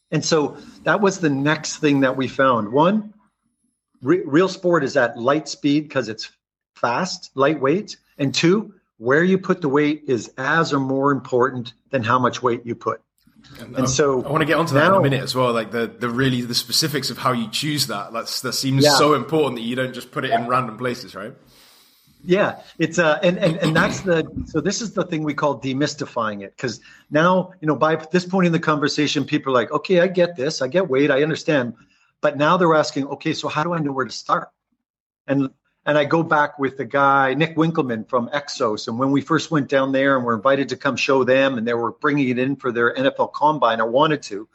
And 0.10 0.26
so 0.26 0.58
that 0.84 1.00
was 1.00 1.20
the 1.20 1.30
next 1.30 1.78
thing 1.78 2.00
that 2.00 2.18
we 2.18 2.28
found. 2.28 2.72
One, 2.72 3.14
re- 4.02 4.24
real 4.26 4.50
sport 4.50 4.84
is 4.84 4.98
at 4.98 5.18
light 5.18 5.48
speed 5.48 5.82
because 5.82 6.10
it's 6.10 6.32
fast, 6.74 7.30
lightweight. 7.36 7.98
And 8.18 8.34
two, 8.34 8.74
where 8.98 9.24
you 9.24 9.38
put 9.38 9.62
the 9.62 9.70
weight 9.70 10.06
is 10.08 10.32
as 10.40 10.74
or 10.74 10.80
more 10.80 11.12
important 11.12 11.74
than 11.92 12.02
how 12.02 12.18
much 12.18 12.42
weight 12.42 12.66
you 12.66 12.74
put. 12.74 13.02
And, 13.60 13.76
and 13.78 13.90
so 13.90 14.24
I 14.24 14.30
want 14.30 14.42
to 14.42 14.46
get 14.46 14.58
onto 14.58 14.74
that 14.74 14.90
now, 14.90 14.96
in 14.96 15.00
a 15.00 15.04
minute 15.04 15.22
as 15.22 15.36
well, 15.36 15.54
like 15.54 15.72
the 15.72 15.88
the 15.88 16.10
really 16.10 16.42
the 16.42 16.56
specifics 16.56 17.10
of 17.10 17.18
how 17.18 17.32
you 17.32 17.50
choose 17.50 17.88
that. 17.88 18.12
That's 18.12 18.42
that 18.42 18.54
seems 18.54 18.84
yeah. 18.84 18.92
so 18.92 19.14
important 19.14 19.56
that 19.56 19.64
you 19.64 19.76
don't 19.76 19.94
just 19.94 20.12
put 20.12 20.26
it 20.26 20.32
in 20.32 20.48
random 20.48 20.78
places, 20.78 21.16
right? 21.16 21.34
Yeah, 22.26 22.62
it's 22.80 22.98
uh, 22.98 23.20
and 23.22 23.38
and 23.38 23.58
and 23.58 23.76
that's 23.76 24.02
the 24.02 24.28
so 24.46 24.60
this 24.60 24.82
is 24.82 24.94
the 24.94 25.06
thing 25.06 25.24
we 25.24 25.34
call 25.34 25.60
demystifying 25.60 26.44
it 26.44 26.56
because 26.58 26.82
now 27.12 27.52
you 27.62 27.68
know 27.68 27.76
by 27.76 27.96
this 27.96 28.26
point 28.26 28.48
in 28.48 28.52
the 28.52 28.60
conversation, 28.60 29.26
people 29.26 29.54
are 29.54 29.56
like, 29.56 29.72
okay, 29.72 30.00
I 30.00 30.08
get 30.08 30.36
this, 30.36 30.62
I 30.62 30.68
get 30.68 30.90
weight, 30.90 31.12
I 31.12 31.22
understand, 31.22 31.76
but 32.22 32.38
now 32.38 32.58
they're 32.58 32.76
asking, 32.76 33.08
okay, 33.08 33.34
so 33.34 33.48
how 33.48 33.64
do 33.64 33.74
I 33.74 33.80
know 33.80 33.92
where 33.92 34.06
to 34.06 34.12
start? 34.12 34.50
And 35.28 35.50
and 35.86 35.98
I 35.98 36.06
go 36.06 36.24
back 36.24 36.58
with 36.58 36.78
the 36.78 36.86
guy, 36.86 37.36
Nick 37.36 37.56
Winkelman 37.56 38.10
from 38.10 38.30
Exos. 38.30 38.88
And 38.88 38.98
when 38.98 39.12
we 39.12 39.22
first 39.22 39.52
went 39.52 39.70
down 39.70 39.92
there 39.92 40.16
and 40.16 40.26
were 40.26 40.34
invited 40.34 40.70
to 40.70 40.78
come 40.78 40.96
show 40.96 41.24
them, 41.24 41.58
and 41.58 41.68
they 41.68 41.76
were 41.76 41.92
bringing 41.92 42.30
it 42.30 42.40
in 42.40 42.56
for 42.56 42.72
their 42.72 42.94
NFL 42.94 43.34
combine, 43.34 43.80
I 43.80 43.84
wanted 43.84 44.24
to. 44.24 44.48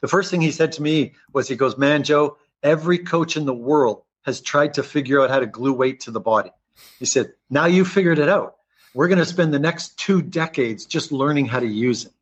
The 0.00 0.08
first 0.08 0.30
thing 0.30 0.40
he 0.40 0.50
said 0.50 0.72
to 0.72 0.82
me 0.82 1.12
was, 1.32 1.46
he 1.46 1.56
goes, 1.56 1.76
Man, 1.76 2.04
Joe, 2.04 2.38
every 2.62 2.98
coach 2.98 3.36
in 3.36 3.44
the 3.44 3.54
world 3.54 4.02
has 4.22 4.40
tried 4.40 4.74
to 4.74 4.82
figure 4.82 5.20
out 5.20 5.30
how 5.30 5.40
to 5.40 5.46
glue 5.46 5.74
weight 5.74 6.00
to 6.00 6.10
the 6.10 6.20
body. 6.20 6.50
He 6.98 7.04
said, 7.04 7.32
Now 7.50 7.66
you 7.66 7.84
figured 7.84 8.18
it 8.18 8.28
out. 8.28 8.56
we're 8.94 9.08
going 9.08 9.18
to 9.18 9.26
spend 9.26 9.52
the 9.52 9.58
next 9.58 9.98
two 9.98 10.22
decades 10.22 10.86
just 10.86 11.12
learning 11.12 11.46
how 11.46 11.60
to 11.60 11.66
use 11.66 12.06
it. 12.06 12.12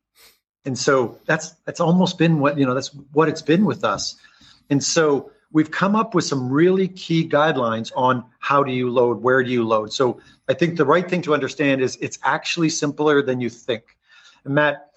And 0.65 0.77
so 0.77 1.19
that's 1.25 1.51
that's 1.65 1.79
almost 1.79 2.19
been 2.19 2.39
what 2.39 2.57
you 2.57 2.65
know 2.67 2.75
that's 2.75 2.93
what 3.13 3.29
it's 3.29 3.41
been 3.41 3.65
with 3.65 3.83
us. 3.83 4.15
And 4.69 4.83
so 4.83 5.31
we've 5.51 5.71
come 5.71 5.95
up 5.95 6.13
with 6.13 6.23
some 6.23 6.49
really 6.49 6.87
key 6.87 7.27
guidelines 7.27 7.91
on 7.95 8.23
how 8.39 8.63
do 8.63 8.71
you 8.71 8.89
load, 8.89 9.21
where 9.21 9.43
do 9.43 9.49
you 9.49 9.65
load. 9.65 9.91
So 9.91 10.19
I 10.47 10.53
think 10.53 10.77
the 10.77 10.85
right 10.85 11.09
thing 11.09 11.21
to 11.23 11.33
understand 11.33 11.81
is 11.81 11.97
it's 12.01 12.19
actually 12.23 12.69
simpler 12.69 13.21
than 13.21 13.41
you 13.41 13.49
think. 13.49 13.97
And 14.45 14.55
Matt, 14.55 14.91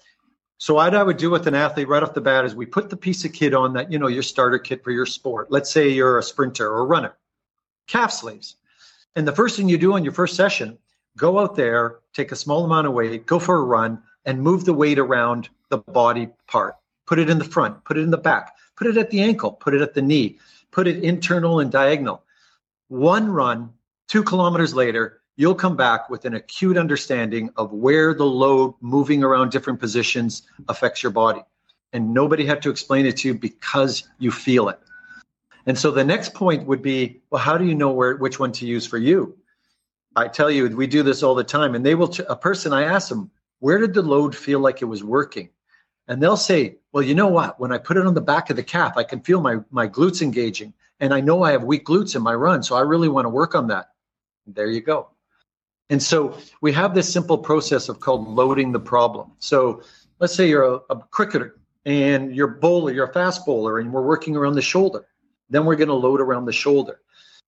so 0.57 0.75
what 0.75 0.95
I 0.95 1.03
would 1.03 1.17
do 1.17 1.29
with 1.29 1.47
an 1.47 1.55
athlete 1.55 1.87
right 1.87 2.01
off 2.01 2.13
the 2.13 2.21
bat 2.21 2.45
is 2.45 2.55
we 2.55 2.65
put 2.65 2.89
the 2.89 2.97
piece 2.97 3.25
of 3.25 3.33
kit 3.33 3.53
on 3.53 3.73
that, 3.73 3.91
you 3.91 3.99
know, 3.99 4.07
your 4.07 4.23
starter 4.23 4.57
kit 4.57 4.83
for 4.83 4.91
your 4.91 5.05
sport. 5.05 5.51
Let's 5.51 5.69
say 5.69 5.89
you're 5.89 6.17
a 6.17 6.23
sprinter 6.23 6.67
or 6.67 6.79
a 6.79 6.85
runner, 6.85 7.15
calf 7.87 8.11
sleeves. 8.11 8.55
And 9.15 9.27
the 9.27 9.33
first 9.33 9.57
thing 9.57 9.69
you 9.69 9.77
do 9.77 9.93
on 9.93 10.03
your 10.03 10.13
first 10.13 10.35
session, 10.35 10.77
go 11.17 11.39
out 11.39 11.55
there, 11.55 11.99
take 12.13 12.31
a 12.31 12.35
small 12.35 12.65
amount 12.65 12.87
of 12.87 12.93
weight, 12.93 13.25
go 13.25 13.39
for 13.39 13.57
a 13.57 13.63
run, 13.63 14.01
and 14.25 14.41
move 14.41 14.65
the 14.65 14.73
weight 14.73 14.99
around 14.99 15.49
the 15.69 15.77
body 15.77 16.29
part. 16.47 16.75
Put 17.05 17.19
it 17.19 17.29
in 17.29 17.37
the 17.37 17.45
front, 17.45 17.83
put 17.83 17.97
it 17.97 18.01
in 18.01 18.09
the 18.09 18.17
back, 18.17 18.53
put 18.75 18.87
it 18.87 18.97
at 18.97 19.09
the 19.09 19.21
ankle, 19.21 19.51
put 19.51 19.73
it 19.73 19.81
at 19.81 19.93
the 19.93 20.01
knee, 20.01 20.37
put 20.71 20.87
it 20.87 21.03
internal 21.03 21.59
and 21.59 21.71
diagonal. 21.71 22.23
One 22.87 23.29
run, 23.29 23.71
two 24.07 24.23
kilometers 24.23 24.73
later, 24.73 25.21
you'll 25.37 25.55
come 25.55 25.75
back 25.75 26.09
with 26.09 26.25
an 26.25 26.33
acute 26.33 26.77
understanding 26.77 27.49
of 27.57 27.73
where 27.73 28.13
the 28.13 28.25
load 28.25 28.75
moving 28.81 29.23
around 29.23 29.51
different 29.51 29.79
positions 29.79 30.43
affects 30.69 31.03
your 31.03 31.11
body. 31.11 31.41
And 31.93 32.13
nobody 32.13 32.45
had 32.45 32.61
to 32.63 32.69
explain 32.69 33.05
it 33.05 33.17
to 33.17 33.29
you 33.29 33.33
because 33.33 34.07
you 34.19 34.31
feel 34.31 34.69
it. 34.69 34.79
And 35.65 35.77
so 35.77 35.91
the 35.91 36.03
next 36.03 36.33
point 36.33 36.67
would 36.67 36.81
be, 36.81 37.21
well, 37.29 37.41
how 37.41 37.57
do 37.57 37.65
you 37.65 37.73
know 37.73 37.91
where 37.91 38.15
which 38.17 38.39
one 38.39 38.51
to 38.53 38.65
use 38.65 38.85
for 38.85 38.97
you? 38.97 39.37
I 40.15 40.27
tell 40.27 40.51
you, 40.51 40.69
we 40.75 40.87
do 40.87 41.03
this 41.03 41.23
all 41.23 41.35
the 41.35 41.43
time. 41.43 41.75
And 41.75 41.85
they 41.85 41.95
will, 41.95 42.13
a 42.29 42.35
person, 42.35 42.71
I 42.71 42.83
ask 42.83 43.09
them, 43.09 43.31
where 43.59 43.79
did 43.79 43.93
the 43.93 44.01
load 44.01 44.35
feel 44.35 44.59
like 44.59 44.81
it 44.81 44.85
was 44.85 45.03
working? 45.03 45.49
And 46.07 46.21
they'll 46.21 46.37
say, 46.37 46.77
well, 46.91 47.03
you 47.03 47.15
know 47.15 47.27
what? 47.27 47.59
When 47.59 47.71
I 47.71 47.77
put 47.77 47.97
it 47.97 48.05
on 48.05 48.13
the 48.13 48.21
back 48.21 48.49
of 48.49 48.55
the 48.55 48.63
calf, 48.63 48.95
I 48.95 49.03
can 49.03 49.21
feel 49.21 49.41
my, 49.41 49.57
my 49.71 49.87
glutes 49.87 50.21
engaging. 50.21 50.73
And 50.99 51.13
I 51.13 51.19
know 51.19 51.43
I 51.43 51.51
have 51.51 51.63
weak 51.63 51.85
glutes 51.85 52.15
in 52.15 52.21
my 52.21 52.33
run. 52.33 52.63
So 52.63 52.75
I 52.75 52.81
really 52.81 53.09
want 53.09 53.25
to 53.25 53.29
work 53.29 53.55
on 53.55 53.67
that. 53.67 53.89
There 54.47 54.67
you 54.67 54.81
go. 54.81 55.09
And 55.89 56.01
so 56.01 56.37
we 56.61 56.71
have 56.73 56.95
this 56.95 57.11
simple 57.11 57.37
process 57.37 57.89
of 57.89 57.99
called 57.99 58.27
loading 58.27 58.71
the 58.71 58.79
problem. 58.79 59.31
So 59.39 59.83
let's 60.19 60.33
say 60.33 60.47
you're 60.47 60.63
a, 60.63 60.79
a 60.89 60.99
cricketer 61.11 61.59
and 61.85 62.35
you're 62.35 62.47
bowler, 62.47 62.91
you're 62.91 63.07
a 63.07 63.13
fast 63.13 63.45
bowler, 63.45 63.79
and 63.79 63.93
we're 63.93 64.01
working 64.01 64.35
around 64.35 64.55
the 64.55 64.61
shoulder. 64.61 65.05
Then 65.49 65.65
we're 65.65 65.75
going 65.75 65.89
to 65.89 65.93
load 65.95 66.21
around 66.21 66.45
the 66.45 66.53
shoulder. 66.53 66.99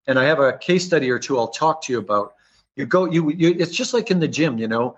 And 0.05 0.19
I 0.19 0.25
have 0.25 0.39
a 0.39 0.57
case 0.57 0.85
study 0.85 1.09
or 1.09 1.19
two 1.19 1.39
I'll 1.39 1.47
talk 1.47 1.81
to 1.83 1.93
you 1.93 1.99
about. 1.99 2.33
You 2.75 2.85
go, 2.85 3.05
you, 3.05 3.31
you 3.31 3.55
it's 3.57 3.75
just 3.75 3.93
like 3.93 4.11
in 4.11 4.19
the 4.19 4.27
gym, 4.27 4.59
you 4.59 4.67
know. 4.67 4.97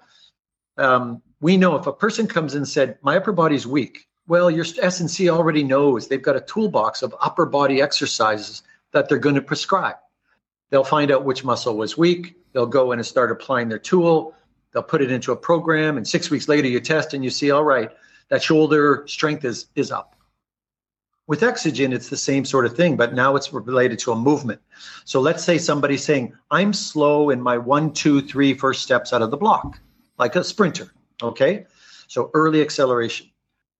Um, 0.77 1.21
we 1.41 1.57
know 1.57 1.75
if 1.75 1.87
a 1.87 1.93
person 1.93 2.27
comes 2.27 2.53
in 2.53 2.59
and 2.59 2.67
said, 2.67 2.97
My 3.01 3.17
upper 3.17 3.31
body's 3.31 3.65
weak, 3.65 4.07
well, 4.27 4.51
your 4.51 4.65
S&C 4.81 5.29
already 5.29 5.63
knows 5.63 6.07
they've 6.07 6.21
got 6.21 6.35
a 6.35 6.41
toolbox 6.41 7.01
of 7.01 7.15
upper 7.19 7.45
body 7.45 7.81
exercises 7.81 8.61
that 8.91 9.09
they're 9.09 9.17
going 9.17 9.35
to 9.35 9.41
prescribe. 9.41 9.95
They'll 10.69 10.83
find 10.83 11.11
out 11.11 11.25
which 11.25 11.43
muscle 11.43 11.75
was 11.75 11.97
weak. 11.97 12.35
They'll 12.53 12.67
go 12.67 12.91
in 12.91 12.99
and 12.99 13.05
start 13.05 13.31
applying 13.31 13.69
their 13.69 13.79
tool. 13.79 14.35
They'll 14.71 14.83
put 14.83 15.01
it 15.01 15.11
into 15.11 15.31
a 15.31 15.35
program, 15.35 15.97
and 15.97 16.07
six 16.07 16.29
weeks 16.29 16.47
later, 16.47 16.67
you 16.67 16.79
test 16.79 17.15
and 17.15 17.23
you 17.23 17.31
see, 17.31 17.49
all 17.49 17.63
right, 17.63 17.89
that 18.29 18.43
shoulder 18.43 19.03
strength 19.07 19.45
is 19.45 19.67
is 19.75 19.91
up. 19.91 20.15
With 21.25 21.41
Exogen, 21.41 21.93
it's 21.93 22.09
the 22.09 22.17
same 22.17 22.43
sort 22.43 22.65
of 22.65 22.75
thing, 22.75 22.97
but 22.97 23.13
now 23.13 23.35
it's 23.35 23.53
related 23.53 23.99
to 23.99 24.11
a 24.11 24.15
movement. 24.15 24.61
So 25.05 25.21
let's 25.21 25.43
say 25.43 25.59
somebody's 25.59 26.03
saying, 26.03 26.33
I'm 26.49 26.73
slow 26.73 27.29
in 27.29 27.39
my 27.39 27.57
one, 27.57 27.93
two, 27.93 28.21
three 28.21 28.55
first 28.55 28.81
steps 28.81 29.13
out 29.13 29.21
of 29.21 29.29
the 29.29 29.37
block, 29.37 29.79
like 30.17 30.35
a 30.35 30.43
sprinter. 30.43 30.91
Okay. 31.21 31.65
So 32.07 32.31
early 32.33 32.61
acceleration. 32.61 33.29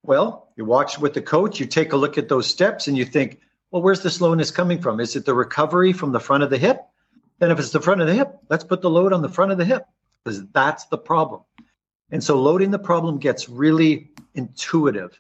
Well, 0.04 0.52
you 0.56 0.66
watch 0.66 1.00
with 1.00 1.14
the 1.14 1.22
coach, 1.22 1.60
you 1.60 1.66
take 1.66 1.94
a 1.94 1.98
look 1.98 2.18
at 2.18 2.30
those 2.30 2.48
steps 2.48 2.88
and 2.88 2.98
you 2.98 3.06
think, 3.06 3.40
well, 3.72 3.82
where's 3.82 4.02
the 4.02 4.10
slowness 4.10 4.52
coming 4.52 4.82
from? 4.82 5.00
Is 5.00 5.16
it 5.16 5.26
the 5.26 5.34
recovery 5.34 5.94
from 5.94 6.12
the 6.12 6.20
front 6.20 6.44
of 6.44 6.50
the 6.50 6.58
hip? 6.58 6.82
Then 7.40 7.52
if 7.52 7.60
it's 7.60 7.72
the 7.72 7.82
front 7.82 8.02
of 8.02 8.08
the 8.08 8.14
hip, 8.14 8.38
let's 8.50 8.64
put 8.64 8.82
the 8.82 8.90
load 8.90 9.14
on 9.14 9.22
the 9.22 9.30
front 9.30 9.52
of 9.52 9.58
the 9.58 9.66
hip 9.66 9.86
because 10.24 10.46
that's 10.48 10.86
the 10.86 10.98
problem. 10.98 11.42
And 12.12 12.24
so 12.24 12.40
loading 12.40 12.72
the 12.72 12.80
problem 12.80 13.18
gets 13.18 13.50
really 13.50 14.12
intuitive. 14.34 15.20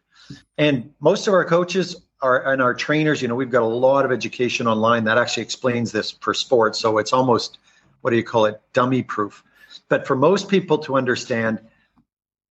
And 0.57 0.91
most 0.99 1.27
of 1.27 1.33
our 1.33 1.45
coaches 1.45 1.95
are 2.21 2.51
and 2.51 2.61
our 2.61 2.73
trainers, 2.73 3.21
you 3.21 3.27
know, 3.27 3.35
we've 3.35 3.51
got 3.51 3.61
a 3.61 3.65
lot 3.65 4.05
of 4.05 4.11
education 4.11 4.67
online 4.67 5.05
that 5.05 5.17
actually 5.17 5.43
explains 5.43 5.91
this 5.91 6.11
for 6.11 6.33
sports. 6.33 6.79
So 6.79 6.97
it's 6.97 7.13
almost 7.13 7.59
what 8.01 8.11
do 8.11 8.17
you 8.17 8.23
call 8.23 8.45
it? 8.45 8.61
Dummy 8.73 9.03
proof. 9.03 9.43
But 9.87 10.07
for 10.07 10.15
most 10.15 10.49
people 10.49 10.77
to 10.79 10.95
understand, 10.95 11.59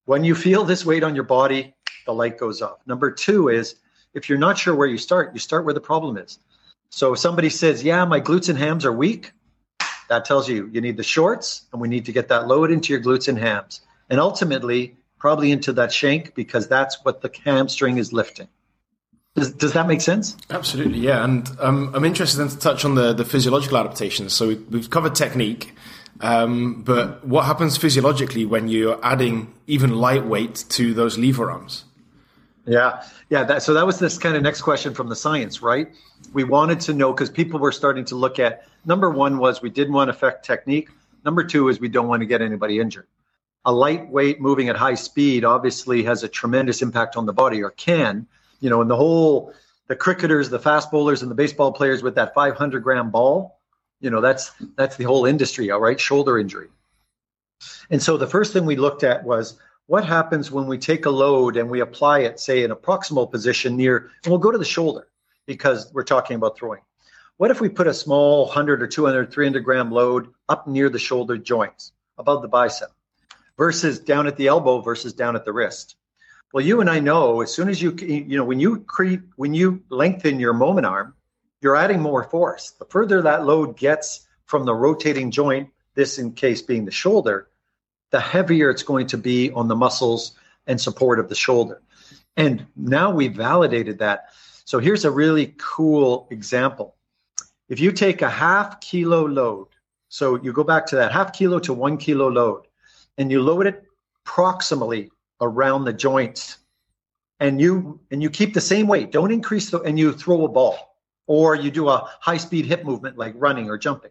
when 0.08 0.24
you 0.24 0.34
feel 0.34 0.64
this 0.64 0.86
weight 0.86 1.04
on 1.04 1.14
your 1.14 1.24
body, 1.24 1.74
the 2.06 2.14
light 2.14 2.38
goes 2.38 2.62
off. 2.62 2.78
Number 2.86 3.10
two 3.10 3.50
is 3.50 3.74
if 4.14 4.26
you're 4.30 4.38
not 4.38 4.56
sure 4.56 4.74
where 4.74 4.88
you 4.88 4.96
start, 4.96 5.34
you 5.34 5.38
start 5.38 5.66
where 5.66 5.74
the 5.74 5.82
problem 5.82 6.16
is. 6.16 6.38
So 6.88 7.12
if 7.12 7.18
somebody 7.18 7.50
says, 7.50 7.84
Yeah, 7.84 8.06
my 8.06 8.18
glutes 8.18 8.48
and 8.48 8.58
hams 8.58 8.86
are 8.86 8.92
weak, 8.92 9.32
that 10.08 10.24
tells 10.24 10.48
you 10.48 10.70
you 10.72 10.80
need 10.80 10.96
the 10.96 11.02
shorts 11.02 11.66
and 11.72 11.82
we 11.82 11.88
need 11.88 12.06
to 12.06 12.12
get 12.12 12.28
that 12.28 12.48
load 12.48 12.70
into 12.70 12.90
your 12.90 13.02
glutes 13.02 13.28
and 13.28 13.38
hams. 13.38 13.82
And 14.08 14.18
ultimately, 14.18 14.96
probably 15.18 15.52
into 15.52 15.74
that 15.74 15.92
shank 15.92 16.34
because 16.34 16.68
that's 16.68 17.04
what 17.04 17.20
the 17.20 17.30
hamstring 17.44 17.98
is 17.98 18.10
lifting. 18.10 18.48
Does, 19.34 19.52
does 19.52 19.74
that 19.74 19.86
make 19.86 20.00
sense? 20.00 20.38
Absolutely, 20.48 21.00
yeah. 21.00 21.22
And 21.22 21.50
um, 21.60 21.94
I'm 21.94 22.06
interested 22.06 22.38
then 22.38 22.48
to 22.48 22.58
touch 22.58 22.86
on 22.86 22.94
the, 22.94 23.12
the 23.12 23.26
physiological 23.26 23.76
adaptations. 23.76 24.32
So 24.32 24.56
we've 24.70 24.88
covered 24.88 25.14
technique, 25.14 25.74
um, 26.20 26.82
but 26.82 27.24
what 27.24 27.44
happens 27.44 27.76
physiologically 27.76 28.44
when 28.44 28.68
you're 28.68 28.98
adding 29.02 29.54
even 29.66 29.96
lightweight 29.96 30.64
to 30.70 30.94
those 30.94 31.16
lever 31.16 31.50
arms? 31.50 31.84
Yeah, 32.66 33.04
yeah. 33.30 33.44
That, 33.44 33.62
so 33.62 33.72
that 33.74 33.86
was 33.86 33.98
this 33.98 34.18
kind 34.18 34.36
of 34.36 34.42
next 34.42 34.62
question 34.62 34.92
from 34.94 35.08
the 35.08 35.16
science, 35.16 35.62
right? 35.62 35.88
We 36.34 36.44
wanted 36.44 36.80
to 36.80 36.92
know 36.92 37.12
because 37.12 37.30
people 37.30 37.58
were 37.58 37.72
starting 37.72 38.04
to 38.06 38.14
look 38.14 38.38
at 38.38 38.66
number 38.84 39.10
one 39.10 39.38
was 39.38 39.62
we 39.62 39.70
didn't 39.70 39.94
want 39.94 40.08
to 40.08 40.14
affect 40.14 40.44
technique. 40.44 40.90
Number 41.24 41.44
two 41.44 41.68
is 41.68 41.80
we 41.80 41.88
don't 41.88 42.08
want 42.08 42.20
to 42.20 42.26
get 42.26 42.42
anybody 42.42 42.78
injured. 42.78 43.06
A 43.64 43.72
lightweight 43.72 44.40
moving 44.40 44.68
at 44.68 44.76
high 44.76 44.94
speed 44.94 45.44
obviously 45.44 46.02
has 46.04 46.22
a 46.22 46.28
tremendous 46.28 46.82
impact 46.82 47.16
on 47.16 47.26
the 47.26 47.32
body, 47.32 47.62
or 47.62 47.70
can, 47.70 48.26
you 48.60 48.70
know, 48.70 48.80
and 48.82 48.90
the 48.90 48.96
whole 48.96 49.52
the 49.88 49.96
cricketers, 49.96 50.50
the 50.50 50.58
fast 50.58 50.90
bowlers, 50.90 51.22
and 51.22 51.30
the 51.30 51.34
baseball 51.34 51.72
players 51.72 52.02
with 52.02 52.14
that 52.16 52.34
500 52.34 52.82
gram 52.82 53.10
ball, 53.10 53.57
you 54.00 54.10
know, 54.10 54.20
that's 54.20 54.52
that's 54.76 54.96
the 54.96 55.04
whole 55.04 55.26
industry, 55.26 55.70
all 55.70 55.80
right, 55.80 55.98
shoulder 55.98 56.38
injury. 56.38 56.68
And 57.90 58.02
so 58.02 58.16
the 58.16 58.26
first 58.26 58.52
thing 58.52 58.64
we 58.64 58.76
looked 58.76 59.02
at 59.02 59.24
was 59.24 59.58
what 59.86 60.04
happens 60.04 60.50
when 60.50 60.66
we 60.66 60.78
take 60.78 61.06
a 61.06 61.10
load 61.10 61.56
and 61.56 61.70
we 61.70 61.80
apply 61.80 62.20
it, 62.20 62.38
say, 62.38 62.62
in 62.62 62.70
a 62.70 62.76
proximal 62.76 63.30
position 63.30 63.76
near, 63.76 64.10
and 64.22 64.30
we'll 64.30 64.38
go 64.38 64.52
to 64.52 64.58
the 64.58 64.64
shoulder 64.64 65.08
because 65.46 65.90
we're 65.92 66.04
talking 66.04 66.36
about 66.36 66.56
throwing. 66.56 66.82
What 67.38 67.50
if 67.50 67.60
we 67.60 67.68
put 67.68 67.86
a 67.86 67.94
small 67.94 68.46
100 68.46 68.82
or 68.82 68.86
200, 68.86 69.32
300 69.32 69.60
gram 69.60 69.90
load 69.90 70.28
up 70.48 70.66
near 70.66 70.90
the 70.90 70.98
shoulder 70.98 71.38
joints, 71.38 71.92
above 72.18 72.42
the 72.42 72.48
bicep, 72.48 72.90
versus 73.56 73.98
down 73.98 74.26
at 74.26 74.36
the 74.36 74.48
elbow 74.48 74.80
versus 74.80 75.12
down 75.12 75.36
at 75.36 75.44
the 75.44 75.52
wrist? 75.52 75.96
Well, 76.52 76.64
you 76.64 76.80
and 76.80 76.90
I 76.90 77.00
know 77.00 77.40
as 77.40 77.52
soon 77.52 77.68
as 77.68 77.80
you, 77.80 77.92
you 77.92 78.36
know, 78.36 78.44
when 78.44 78.60
you 78.60 78.80
create, 78.80 79.20
when 79.36 79.54
you 79.54 79.82
lengthen 79.88 80.40
your 80.40 80.52
moment 80.52 80.86
arm, 80.86 81.14
you're 81.60 81.76
adding 81.76 82.00
more 82.00 82.24
force. 82.24 82.70
The 82.70 82.84
further 82.84 83.22
that 83.22 83.44
load 83.44 83.76
gets 83.76 84.26
from 84.46 84.64
the 84.64 84.74
rotating 84.74 85.30
joint, 85.30 85.70
this 85.94 86.18
in 86.18 86.32
case 86.32 86.62
being 86.62 86.84
the 86.84 86.90
shoulder, 86.90 87.48
the 88.10 88.20
heavier 88.20 88.70
it's 88.70 88.82
going 88.82 89.06
to 89.08 89.18
be 89.18 89.50
on 89.50 89.68
the 89.68 89.76
muscles 89.76 90.32
and 90.66 90.80
support 90.80 91.18
of 91.18 91.28
the 91.28 91.34
shoulder. 91.34 91.82
And 92.36 92.66
now 92.76 93.10
we 93.10 93.28
validated 93.28 93.98
that. 93.98 94.28
So 94.64 94.78
here's 94.78 95.04
a 95.04 95.10
really 95.10 95.54
cool 95.58 96.28
example. 96.30 96.94
If 97.68 97.80
you 97.80 97.92
take 97.92 98.22
a 98.22 98.30
half 98.30 98.80
kilo 98.80 99.26
load, 99.26 99.68
so 100.08 100.40
you 100.40 100.52
go 100.52 100.64
back 100.64 100.86
to 100.86 100.96
that 100.96 101.12
half 101.12 101.32
kilo 101.32 101.58
to 101.60 101.74
one 101.74 101.98
kilo 101.98 102.28
load, 102.28 102.66
and 103.18 103.30
you 103.30 103.42
load 103.42 103.66
it 103.66 103.84
proximally 104.24 105.10
around 105.40 105.84
the 105.84 105.92
joints, 105.92 106.58
and 107.40 107.60
you 107.60 108.00
and 108.10 108.22
you 108.22 108.30
keep 108.30 108.54
the 108.54 108.60
same 108.60 108.86
weight, 108.86 109.12
don't 109.12 109.32
increase 109.32 109.70
the, 109.70 109.80
and 109.80 109.98
you 109.98 110.12
throw 110.12 110.44
a 110.44 110.48
ball, 110.48 110.96
or 111.28 111.54
you 111.54 111.70
do 111.70 111.88
a 111.88 112.10
high 112.20 112.38
speed 112.38 112.66
hip 112.66 112.84
movement 112.84 113.16
like 113.16 113.34
running 113.36 113.70
or 113.70 113.78
jumping. 113.78 114.10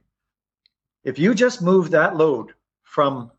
If 1.04 1.20
you 1.20 1.34
just 1.34 1.62
move 1.62 1.92
that 1.92 2.16
load 2.16 2.54
from 2.84 3.32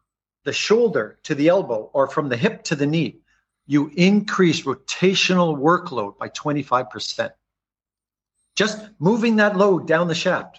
the 0.45 0.53
shoulder 0.53 1.19
to 1.23 1.35
the 1.35 1.49
elbow 1.49 1.89
or 1.93 2.09
from 2.09 2.29
the 2.29 2.37
hip 2.37 2.65
to 2.65 2.77
the 2.77 2.87
knee, 2.87 3.21
you 3.67 3.91
increase 3.95 4.63
rotational 4.63 5.57
workload 5.57 6.19
by 6.19 6.29
25%. 6.31 7.31
Just 8.57 8.81
moving 8.99 9.37
that 9.37 9.57
load 9.57 9.87
down 9.87 10.09
the 10.09 10.15
shaft. 10.15 10.59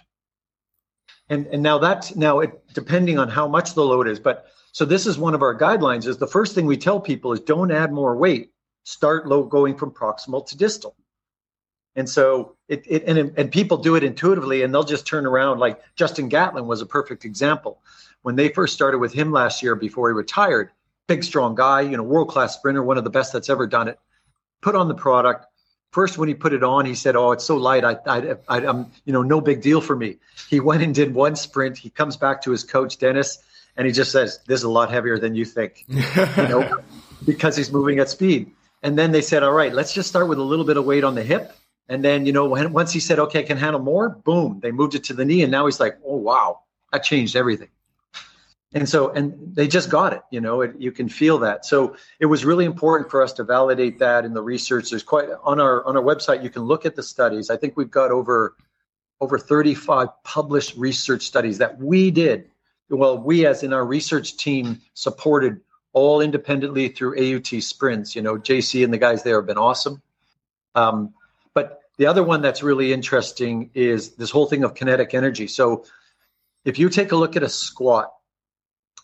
And, 1.28 1.46
and 1.48 1.62
now 1.62 1.78
that's 1.78 2.16
now 2.16 2.40
it 2.40 2.52
depending 2.72 3.18
on 3.18 3.28
how 3.28 3.46
much 3.46 3.74
the 3.74 3.84
load 3.84 4.08
is. 4.08 4.18
But 4.18 4.46
so 4.72 4.84
this 4.84 5.06
is 5.06 5.18
one 5.18 5.34
of 5.34 5.42
our 5.42 5.56
guidelines 5.56 6.06
is 6.06 6.16
the 6.16 6.26
first 6.26 6.54
thing 6.54 6.64
we 6.64 6.76
tell 6.76 7.00
people 7.00 7.32
is 7.32 7.40
don't 7.40 7.70
add 7.70 7.92
more 7.92 8.16
weight. 8.16 8.50
Start 8.84 9.28
low 9.28 9.44
going 9.44 9.76
from 9.76 9.90
proximal 9.90 10.46
to 10.46 10.56
distal. 10.56 10.96
And 11.96 12.08
so 12.08 12.56
it, 12.70 12.84
it 12.86 13.04
and, 13.06 13.32
and 13.36 13.52
people 13.52 13.78
do 13.78 13.96
it 13.96 14.04
intuitively 14.04 14.62
and 14.62 14.72
they'll 14.72 14.84
just 14.84 15.06
turn 15.06 15.26
around 15.26 15.58
like 15.58 15.82
Justin 15.96 16.28
Gatlin 16.28 16.66
was 16.66 16.80
a 16.80 16.86
perfect 16.86 17.24
example 17.24 17.80
when 18.22 18.36
they 18.36 18.48
first 18.48 18.74
started 18.74 18.98
with 18.98 19.12
him 19.12 19.32
last 19.32 19.62
year 19.62 19.74
before 19.74 20.08
he 20.08 20.14
retired, 20.14 20.70
big, 21.06 21.24
strong 21.24 21.54
guy, 21.54 21.80
you 21.80 21.96
know, 21.96 22.02
world 22.02 22.28
class 22.28 22.54
sprinter, 22.54 22.82
one 22.82 22.98
of 22.98 23.04
the 23.04 23.10
best 23.10 23.32
that's 23.32 23.50
ever 23.50 23.66
done 23.66 23.88
it, 23.88 23.98
put 24.60 24.74
on 24.74 24.88
the 24.88 24.94
product. 24.94 25.46
First, 25.90 26.18
when 26.18 26.28
he 26.28 26.34
put 26.34 26.52
it 26.52 26.62
on, 26.62 26.86
he 26.86 26.94
said, 26.94 27.16
"Oh, 27.16 27.32
it's 27.32 27.44
so 27.44 27.56
light. 27.56 27.82
I, 27.82 27.96
I, 28.06 28.36
I, 28.48 28.60
am, 28.60 28.92
you 29.04 29.12
know, 29.12 29.22
no 29.22 29.40
big 29.40 29.60
deal 29.60 29.80
for 29.80 29.96
me." 29.96 30.18
He 30.48 30.60
went 30.60 30.84
and 30.84 30.94
did 30.94 31.12
one 31.12 31.34
sprint. 31.34 31.76
He 31.78 31.90
comes 31.90 32.16
back 32.16 32.42
to 32.42 32.52
his 32.52 32.62
coach 32.62 32.96
Dennis, 32.98 33.38
and 33.76 33.88
he 33.88 33.92
just 33.92 34.12
says, 34.12 34.38
"This 34.46 34.60
is 34.60 34.64
a 34.64 34.70
lot 34.70 34.92
heavier 34.92 35.18
than 35.18 35.34
you 35.34 35.44
think," 35.44 35.84
you 35.88 36.02
know, 36.48 36.80
because 37.26 37.56
he's 37.56 37.72
moving 37.72 37.98
at 37.98 38.08
speed. 38.08 38.52
And 38.84 38.96
then 38.96 39.10
they 39.10 39.20
said, 39.20 39.42
"All 39.42 39.52
right, 39.52 39.74
let's 39.74 39.92
just 39.92 40.08
start 40.08 40.28
with 40.28 40.38
a 40.38 40.44
little 40.44 40.64
bit 40.64 40.76
of 40.76 40.84
weight 40.84 41.02
on 41.02 41.16
the 41.16 41.24
hip." 41.24 41.56
And 41.90 42.02
then, 42.02 42.24
you 42.24 42.32
know, 42.32 42.46
when, 42.46 42.72
once 42.72 42.92
he 42.92 43.00
said, 43.00 43.18
"Okay, 43.18 43.40
I 43.40 43.42
can 43.42 43.58
handle 43.58 43.82
more," 43.82 44.08
boom, 44.08 44.60
they 44.62 44.70
moved 44.70 44.94
it 44.94 45.04
to 45.04 45.12
the 45.12 45.24
knee, 45.24 45.42
and 45.42 45.50
now 45.50 45.66
he's 45.66 45.80
like, 45.80 45.98
"Oh, 46.06 46.16
wow, 46.16 46.60
that 46.92 47.02
changed 47.02 47.36
everything." 47.36 47.68
and 48.72 48.88
so 48.88 49.10
and 49.10 49.34
they 49.54 49.66
just 49.66 49.90
got 49.90 50.12
it 50.12 50.22
you 50.30 50.40
know 50.40 50.60
it, 50.60 50.74
you 50.78 50.92
can 50.92 51.08
feel 51.08 51.38
that. 51.38 51.64
So 51.64 51.96
it 52.20 52.26
was 52.26 52.44
really 52.44 52.64
important 52.64 53.10
for 53.10 53.22
us 53.22 53.32
to 53.34 53.44
validate 53.44 53.98
that 53.98 54.24
in 54.24 54.34
the 54.34 54.42
research. 54.42 54.90
There's 54.90 55.02
quite 55.02 55.28
on 55.42 55.60
our 55.60 55.84
on 55.84 55.96
our 55.96 56.02
website 56.02 56.42
you 56.42 56.50
can 56.50 56.62
look 56.62 56.86
at 56.86 56.96
the 56.96 57.02
studies. 57.02 57.50
I 57.50 57.56
think 57.56 57.76
we've 57.76 57.90
got 57.90 58.10
over 58.10 58.56
over 59.20 59.38
35 59.38 60.08
published 60.24 60.76
research 60.76 61.22
studies 61.22 61.58
that 61.58 61.78
we 61.78 62.10
did. 62.10 62.50
Well 62.88 63.18
we 63.18 63.46
as 63.46 63.62
in 63.62 63.72
our 63.72 63.84
research 63.84 64.36
team 64.36 64.80
supported 64.94 65.60
all 65.92 66.20
independently 66.20 66.88
through 66.88 67.18
AUT 67.18 67.50
SPRINZ. 67.50 68.14
You 68.14 68.22
know 68.22 68.36
jc 68.36 68.84
and 68.84 68.92
the 68.92 68.98
guys 68.98 69.22
there 69.22 69.36
have 69.36 69.46
been 69.46 69.58
awesome. 69.58 70.00
Um, 70.76 71.12
the 72.00 72.06
other 72.06 72.22
one 72.22 72.40
that's 72.40 72.62
really 72.62 72.94
interesting 72.94 73.68
is 73.74 74.12
this 74.12 74.30
whole 74.30 74.46
thing 74.46 74.64
of 74.64 74.74
kinetic 74.74 75.12
energy. 75.12 75.46
So 75.46 75.84
if 76.64 76.78
you 76.78 76.88
take 76.88 77.12
a 77.12 77.16
look 77.16 77.36
at 77.36 77.42
a 77.42 77.48
squat 77.50 78.10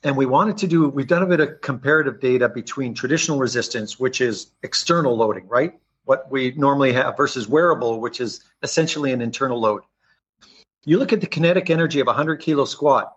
and 0.03 0.17
we 0.17 0.25
wanted 0.25 0.57
to 0.57 0.67
do 0.67 0.89
we've 0.89 1.07
done 1.07 1.23
a 1.23 1.27
bit 1.27 1.41
of 1.41 1.61
comparative 1.61 2.21
data 2.21 2.49
between 2.49 2.95
traditional 2.95 3.39
resistance 3.39 3.99
which 3.99 4.23
is 4.23 4.53
external 4.63 5.15
loading 5.15 5.47
right? 5.47 5.75
What 6.07 6.31
we 6.31 6.53
normally 6.53 6.91
have 6.95 7.19
versus 7.19 7.47
wearable 7.47 8.01
which 8.01 8.19
is 8.19 8.43
essentially 8.63 9.13
an 9.13 9.21
internal 9.21 9.61
load. 9.61 9.83
You 10.87 10.99
look 10.99 11.13
at 11.13 11.21
the 11.21 11.27
kinetic 11.27 11.69
energy 11.69 12.01
of 12.01 12.07
a 12.07 12.17
100 12.17 12.37
kilo 12.37 12.65
squat 12.65 13.15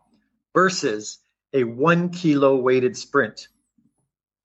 versus 0.54 1.20
a 1.54 1.64
one 1.64 2.10
kilo 2.10 2.58
weighted 2.58 2.98
sprint. 2.98 3.48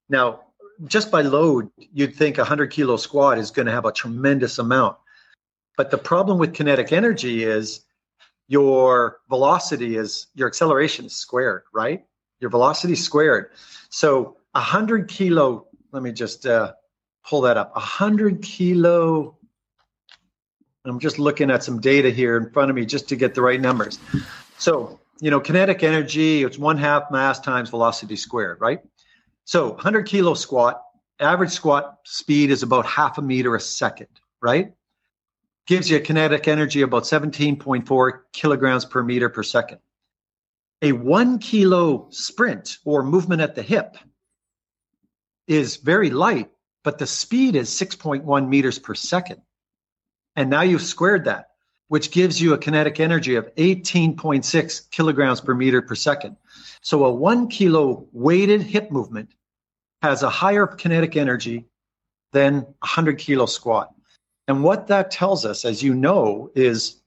Now 0.07 0.45
just 0.85 1.11
by 1.11 1.23
load 1.23 1.69
you'd 1.77 2.15
think 2.15 2.37
a 2.37 2.47
100 2.47 2.71
kilo 2.71 2.95
squat 2.95 3.37
is 3.37 3.51
going 3.51 3.65
to 3.65 3.73
have 3.73 3.83
a 3.83 3.91
tremendous 3.91 4.59
amount 4.59 4.95
but 5.77 5.91
the 5.91 5.97
problem 5.97 6.37
with 6.37 6.53
kinetic 6.53 6.91
energy 6.91 7.43
is 7.43 7.81
your 8.47 9.19
velocity 9.29 9.95
is 9.95 10.27
your 10.35 10.47
acceleration 10.47 11.05
is 11.05 11.15
squared 11.15 11.63
right 11.73 12.05
your 12.39 12.49
velocity 12.49 12.95
squared. 12.95 13.51
So 13.89 14.37
a 14.53 14.59
hundred 14.59 15.07
kilo, 15.07 15.67
let 15.91 16.03
me 16.03 16.11
just 16.11 16.45
uh, 16.45 16.73
pull 17.27 17.41
that 17.41 17.57
up. 17.57 17.71
A 17.75 17.79
hundred 17.79 18.41
kilo, 18.41 19.37
I'm 20.85 20.99
just 20.99 21.17
looking 21.17 21.49
at 21.49 21.63
some 21.63 21.79
data 21.79 22.09
here 22.09 22.37
in 22.37 22.51
front 22.51 22.69
of 22.69 22.75
me 22.75 22.85
just 22.85 23.09
to 23.09 23.15
get 23.15 23.33
the 23.33 23.41
right 23.41 23.59
numbers. 23.59 23.99
So, 24.57 24.99
you 25.21 25.31
know, 25.31 25.39
kinetic 25.39 25.83
energy, 25.83 26.43
it's 26.43 26.57
one 26.57 26.77
half 26.77 27.09
mass 27.09 27.39
times 27.39 27.69
velocity 27.69 28.15
squared, 28.15 28.59
right? 28.61 28.81
So 29.45 29.69
100 29.69 30.03
kilo 30.03 30.33
squat, 30.33 30.81
average 31.19 31.51
squat 31.51 31.99
speed 32.03 32.51
is 32.51 32.63
about 32.63 32.85
half 32.85 33.17
a 33.17 33.21
meter 33.21 33.55
a 33.55 33.59
second, 33.59 34.07
right? 34.41 34.73
Gives 35.67 35.89
you 35.89 35.97
a 35.97 36.01
kinetic 36.01 36.47
energy 36.47 36.81
of 36.81 36.89
about 36.89 37.03
17.4 37.03 38.19
kilograms 38.33 38.85
per 38.85 39.01
meter 39.03 39.29
per 39.29 39.43
second 39.43 39.79
a 40.85 40.91
one 40.91 41.39
kilo 41.39 42.07
sprint 42.11 42.77
or 42.85 43.01
movement 43.01 43.41
at 43.41 43.55
the 43.55 43.63
hip 43.63 43.97
is 45.47 45.77
very 45.77 46.11
light, 46.11 46.51
but 46.83 46.99
the 46.99 47.07
speed 47.07 47.55
is 47.55 47.69
6.1 47.69 48.47
meters 48.47 48.77
per 48.77 48.93
second. 48.93 49.41
And 50.35 50.49
now 50.49 50.61
you've 50.61 50.83
squared 50.83 51.25
that, 51.25 51.49
which 51.87 52.11
gives 52.11 52.39
you 52.39 52.53
a 52.53 52.57
kinetic 52.59 52.99
energy 52.99 53.33
of 53.33 53.53
18.6 53.55 54.91
kilograms 54.91 55.41
per 55.41 55.55
meter 55.55 55.81
per 55.81 55.95
second. 55.95 56.37
So 56.81 57.05
a 57.05 57.11
one 57.11 57.47
kilo 57.47 58.07
weighted 58.11 58.61
hip 58.61 58.91
movement 58.91 59.29
has 60.03 60.21
a 60.21 60.29
higher 60.29 60.67
kinetic 60.67 61.15
energy 61.15 61.65
than 62.31 62.55
a 62.57 62.61
100 62.85 63.17
kilo 63.17 63.47
squat. 63.47 63.94
And 64.47 64.63
what 64.63 64.87
that 64.87 65.11
tells 65.11 65.45
us, 65.45 65.65
as 65.65 65.81
you 65.81 65.93
know, 65.93 66.51
is 66.55 66.97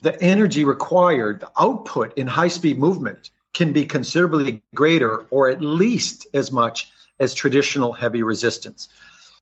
the 0.00 0.20
energy 0.22 0.64
required, 0.64 1.40
the 1.40 1.50
output 1.58 2.16
in 2.16 2.26
high 2.26 2.48
speed 2.48 2.78
movement 2.78 3.30
can 3.54 3.72
be 3.72 3.84
considerably 3.84 4.62
greater 4.74 5.26
or 5.30 5.50
at 5.50 5.60
least 5.60 6.26
as 6.34 6.50
much 6.50 6.90
as 7.20 7.34
traditional 7.34 7.92
heavy 7.92 8.22
resistance. 8.22 8.88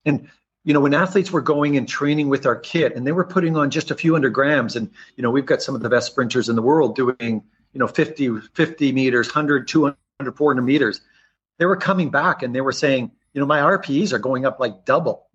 And 0.04 0.28
you 0.64 0.74
know, 0.74 0.80
when 0.80 0.92
athletes 0.92 1.30
were 1.30 1.40
going 1.40 1.76
and 1.78 1.88
training 1.88 2.28
with 2.28 2.44
our 2.44 2.56
kit 2.56 2.94
and 2.94 3.06
they 3.06 3.12
were 3.12 3.24
putting 3.24 3.56
on 3.56 3.70
just 3.70 3.90
a 3.90 3.94
few 3.94 4.12
hundred 4.12 4.30
grams, 4.30 4.76
and 4.76 4.90
you 5.16 5.22
know, 5.22 5.30
we've 5.30 5.46
got 5.46 5.62
some 5.62 5.74
of 5.74 5.80
the 5.80 5.88
best 5.88 6.08
sprinters 6.08 6.48
in 6.48 6.56
the 6.56 6.62
world 6.62 6.96
doing, 6.96 7.42
you 7.72 7.78
know, 7.78 7.86
50, 7.86 8.40
50 8.40 8.92
meters, 8.92 9.28
100, 9.28 9.66
200, 9.66 9.96
400 10.36 10.62
meters. 10.62 11.00
They 11.58 11.64
were 11.64 11.76
coming 11.76 12.10
back 12.10 12.42
and 12.42 12.54
they 12.54 12.60
were 12.60 12.72
saying, 12.72 13.12
you 13.32 13.40
know, 13.40 13.46
my 13.46 13.60
RPEs 13.60 14.12
are 14.12 14.18
going 14.18 14.46
up 14.46 14.60
like 14.60 14.84
double. 14.84 15.26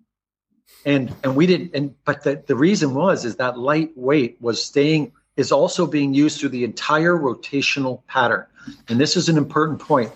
And 0.84 1.14
and 1.22 1.36
we 1.36 1.46
didn't 1.46 1.70
and 1.74 1.94
but 2.04 2.24
the, 2.24 2.42
the 2.46 2.56
reason 2.56 2.94
was 2.94 3.24
is 3.24 3.36
that 3.36 3.58
light 3.58 3.90
weight 3.96 4.36
was 4.40 4.64
staying 4.64 5.12
is 5.36 5.52
also 5.52 5.86
being 5.86 6.12
used 6.12 6.40
through 6.40 6.48
the 6.48 6.64
entire 6.64 7.14
rotational 7.16 8.04
pattern. 8.06 8.46
And 8.88 9.00
this 9.00 9.16
is 9.16 9.28
an 9.28 9.36
important 9.36 9.80
point. 9.80 10.10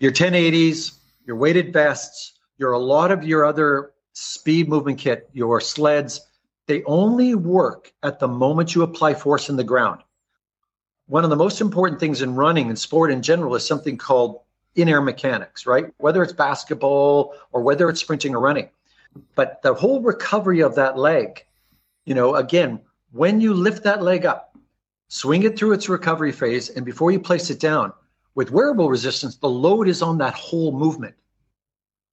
Your 0.00 0.12
1080s 0.12 0.92
your 1.26 1.36
weighted 1.36 1.72
vests 1.72 2.38
your 2.58 2.72
a 2.72 2.78
lot 2.78 3.10
of 3.10 3.24
your 3.24 3.44
other 3.44 3.92
speed 4.12 4.68
movement 4.68 4.98
kit 4.98 5.28
your 5.32 5.60
sleds 5.60 6.20
they 6.66 6.82
only 6.84 7.34
work 7.34 7.92
at 8.02 8.18
the 8.18 8.28
moment 8.28 8.74
you 8.74 8.82
apply 8.82 9.14
force 9.14 9.48
in 9.48 9.56
the 9.56 9.64
ground. 9.64 10.00
One 11.06 11.24
of 11.24 11.30
the 11.30 11.36
most 11.36 11.60
important 11.60 12.00
things 12.00 12.22
in 12.22 12.34
running 12.34 12.68
and 12.68 12.78
sport 12.78 13.10
in 13.10 13.20
general 13.20 13.54
is 13.54 13.66
something 13.66 13.98
called 13.98 14.40
in-air 14.76 15.00
mechanics 15.00 15.66
right 15.66 15.92
whether 15.98 16.22
it's 16.22 16.32
basketball 16.32 17.34
or 17.52 17.62
whether 17.62 17.88
it's 17.88 18.00
sprinting 18.00 18.34
or 18.34 18.40
running 18.40 18.68
but 19.34 19.62
the 19.62 19.74
whole 19.74 20.00
recovery 20.00 20.60
of 20.60 20.74
that 20.74 20.98
leg, 20.98 21.44
you 22.04 22.14
know, 22.14 22.34
again, 22.34 22.80
when 23.12 23.40
you 23.40 23.54
lift 23.54 23.84
that 23.84 24.02
leg 24.02 24.26
up, 24.26 24.56
swing 25.08 25.44
it 25.44 25.56
through 25.56 25.72
its 25.72 25.88
recovery 25.88 26.32
phase, 26.32 26.68
and 26.70 26.84
before 26.84 27.10
you 27.10 27.20
place 27.20 27.50
it 27.50 27.60
down, 27.60 27.92
with 28.34 28.50
wearable 28.50 28.88
resistance, 28.88 29.36
the 29.36 29.48
load 29.48 29.86
is 29.86 30.02
on 30.02 30.18
that 30.18 30.34
whole 30.34 30.72
movement. 30.72 31.14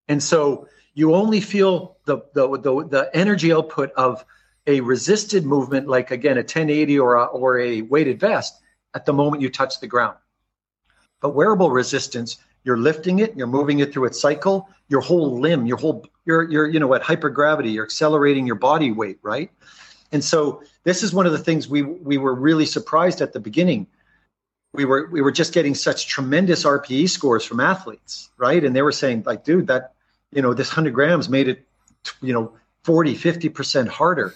And 0.07 0.21
so 0.21 0.67
you 0.93 1.15
only 1.15 1.41
feel 1.41 1.97
the, 2.05 2.19
the, 2.33 2.47
the, 2.57 2.87
the 2.87 3.09
energy 3.13 3.51
output 3.51 3.91
of 3.93 4.23
a 4.67 4.81
resisted 4.81 5.45
movement, 5.45 5.87
like 5.87 6.11
again, 6.11 6.37
a 6.37 6.41
1080 6.41 6.99
or 6.99 7.15
a, 7.15 7.25
or 7.25 7.59
a 7.59 7.81
weighted 7.81 8.19
vest, 8.19 8.61
at 8.93 9.05
the 9.05 9.13
moment 9.13 9.41
you 9.41 9.49
touch 9.49 9.79
the 9.79 9.87
ground. 9.87 10.17
But 11.21 11.33
wearable 11.33 11.71
resistance, 11.71 12.37
you're 12.63 12.77
lifting 12.77 13.19
it, 13.19 13.35
you're 13.35 13.47
moving 13.47 13.79
it 13.79 13.93
through 13.93 14.05
its 14.05 14.19
cycle, 14.19 14.69
your 14.87 15.01
whole 15.01 15.39
limb, 15.39 15.65
your 15.65 15.77
whole 15.77 16.05
you're 16.25 16.49
you're 16.49 16.67
you 16.67 16.79
know 16.79 16.93
at 16.93 17.01
hypergravity, 17.01 17.73
you're 17.73 17.85
accelerating 17.85 18.45
your 18.45 18.55
body 18.55 18.91
weight, 18.91 19.19
right? 19.21 19.51
And 20.11 20.23
so 20.23 20.63
this 20.83 21.03
is 21.03 21.13
one 21.13 21.25
of 21.25 21.31
the 21.31 21.39
things 21.39 21.67
we 21.67 21.81
we 21.81 22.17
were 22.17 22.35
really 22.35 22.65
surprised 22.65 23.21
at 23.21 23.33
the 23.33 23.39
beginning. 23.39 23.87
We 24.73 24.85
were 24.85 25.07
we 25.11 25.21
were 25.21 25.31
just 25.31 25.53
getting 25.53 25.75
such 25.75 26.07
tremendous 26.07 26.63
RPE 26.63 27.09
scores 27.09 27.43
from 27.43 27.59
athletes, 27.59 28.29
right? 28.37 28.63
And 28.63 28.75
they 28.75 28.81
were 28.81 28.91
saying 28.91 29.23
like, 29.25 29.43
dude, 29.43 29.67
that 29.67 29.93
you 30.31 30.41
know 30.41 30.53
this 30.53 30.69
100 30.69 30.93
grams 30.93 31.29
made 31.29 31.47
it 31.47 31.65
you 32.21 32.33
know 32.33 32.53
40 32.83 33.15
50% 33.15 33.87
harder 33.87 34.33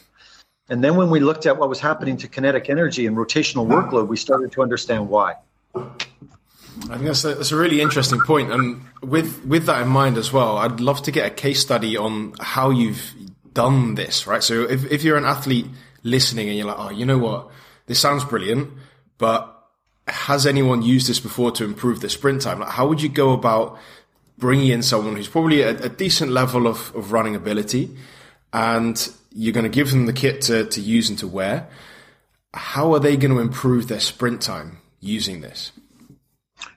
and 0.70 0.84
then 0.84 0.96
when 0.96 1.10
we 1.10 1.20
looked 1.20 1.46
at 1.46 1.58
what 1.58 1.70
was 1.70 1.80
happening 1.80 2.18
to 2.18 2.28
kinetic 2.28 2.70
energy 2.70 3.08
and 3.08 3.18
rotational 3.18 3.68
workload 3.68 4.08
we 4.08 4.18
started 4.18 4.52
to 4.52 4.62
understand 4.62 5.10
why 5.10 5.36
I 6.84 6.96
think 6.96 7.06
that's 7.06 7.24
a, 7.24 7.36
that's 7.36 7.52
a 7.52 7.58
really 7.58 7.82
interesting 7.82 8.20
point, 8.20 8.52
and 8.52 8.82
with 9.02 9.44
with 9.46 9.66
that 9.66 9.82
in 9.82 9.88
mind 9.88 10.18
as 10.18 10.32
well, 10.32 10.58
I'd 10.58 10.80
love 10.80 11.02
to 11.04 11.12
get 11.12 11.26
a 11.26 11.30
case 11.30 11.60
study 11.60 11.98
on 11.98 12.34
how 12.40 12.70
you've 12.70 13.14
done 13.54 13.96
this. 13.96 14.28
Right, 14.28 14.44
so 14.44 14.64
if 14.64 14.92
if 14.92 15.04
you're 15.04 15.18
an 15.18 15.26
athlete 15.26 15.68
listening 16.04 16.50
and 16.50 16.58
you're 16.58 16.68
like, 16.68 16.80
oh, 16.80 16.92
you 16.92 17.06
know 17.06 17.18
what, 17.18 17.50
this 17.88 18.00
sounds 18.00 18.24
brilliant, 18.24 18.72
but 19.18 19.52
has 20.08 20.46
anyone 20.46 20.82
used 20.82 21.08
this 21.08 21.20
before 21.20 21.52
to 21.52 21.64
improve 21.64 22.02
their 22.02 22.10
sprint 22.10 22.42
time? 22.42 22.60
Like, 22.60 22.70
how 22.70 22.88
would 22.88 23.02
you 23.02 23.10
go 23.10 23.34
about 23.34 23.80
bringing 24.38 24.68
in 24.68 24.84
someone 24.84 25.16
who's 25.16 25.28
probably 25.28 25.62
a, 25.62 25.70
a 25.70 25.90
decent 25.90 26.32
level 26.32 26.68
of, 26.68 26.94
of 26.96 27.12
running 27.12 27.36
ability, 27.36 27.96
and 28.54 29.10
you're 29.32 29.54
going 29.54 29.64
to 29.64 29.70
give 29.70 29.92
them 29.92 30.06
the 30.06 30.14
kit 30.14 30.42
to, 30.42 30.66
to 30.66 30.82
use 30.82 31.10
and 31.10 31.18
to 31.20 31.28
wear? 31.28 31.68
How 32.54 32.94
are 32.94 33.00
they 33.00 33.18
going 33.18 33.34
to 33.34 33.40
improve 33.40 33.88
their 33.88 34.00
sprint 34.00 34.42
time 34.42 34.78
using 35.00 35.42
this? 35.42 35.72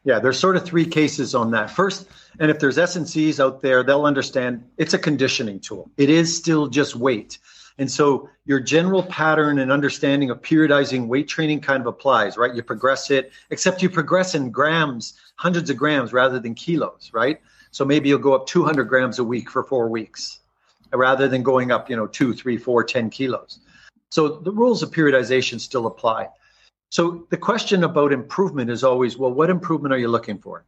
Yeah, 0.05 0.19
there's 0.19 0.38
sort 0.38 0.57
of 0.57 0.64
three 0.64 0.87
cases 0.87 1.35
on 1.35 1.51
that. 1.53 1.71
First, 1.71 2.09
and 2.38 2.51
if 2.51 2.59
there's 2.59 2.77
SNCs 2.77 3.41
out 3.41 3.61
there, 3.61 3.83
they'll 3.83 4.05
understand 4.05 4.64
it's 4.77 4.95
a 4.95 4.99
conditioning 4.99 5.61
tool. 5.61 5.91
It 5.97 6.11
is 6.11 6.37
still 6.37 6.67
just 6.67 6.97
weight. 6.97 7.38
And 7.79 7.91
so 7.91 8.29
your 8.45 8.59
general 8.59 9.05
pattern 9.05 9.61
and 9.61 9.71
understanding 9.71 10.31
of 10.31 10.43
periodizing 10.43 11.07
weight 11.07 11.29
training 11.29 11.61
kind 11.61 11.81
of 11.81 11.87
applies, 11.87 12.37
right? 12.37 12.55
You 12.55 12.62
progress 12.62 13.11
it, 13.11 13.33
except 13.51 13.83
you 13.83 13.88
progress 13.88 14.35
in 14.35 14.51
grams, 14.51 15.14
hundreds 15.37 15.71
of 15.71 15.77
grams 15.77 16.12
rather 16.12 16.41
than 16.41 16.55
kilos, 16.55 17.11
right? 17.12 17.41
So 17.71 17.85
maybe 17.85 18.09
you'll 18.09 18.19
go 18.19 18.35
up 18.35 18.47
200 18.47 18.85
grams 18.85 19.19
a 19.21 19.25
week 19.25 19.49
for 19.49 19.62
four 19.62 19.88
weeks 19.88 20.41
rather 20.93 21.29
than 21.29 21.43
going 21.43 21.71
up, 21.71 21.88
you 21.88 21.97
know, 21.97 22.07
two, 22.07 22.35
three, 22.35 22.57
four, 22.57 22.83
10 22.83 23.11
kilos. 23.11 23.61
So 24.11 24.29
the 24.29 24.51
rules 24.51 24.83
of 24.83 24.91
periodization 24.91 25.61
still 25.61 25.87
apply. 25.87 26.29
So 26.90 27.27
the 27.31 27.37
question 27.37 27.85
about 27.85 28.12
improvement 28.12 28.70
is 28.70 28.83
always, 28.83 29.18
well, 29.18 29.33
what 29.33 29.51
improvement 29.51 29.92
are 29.92 29.98
you 29.98 30.09
looking 30.09 30.38
for? 30.38 30.64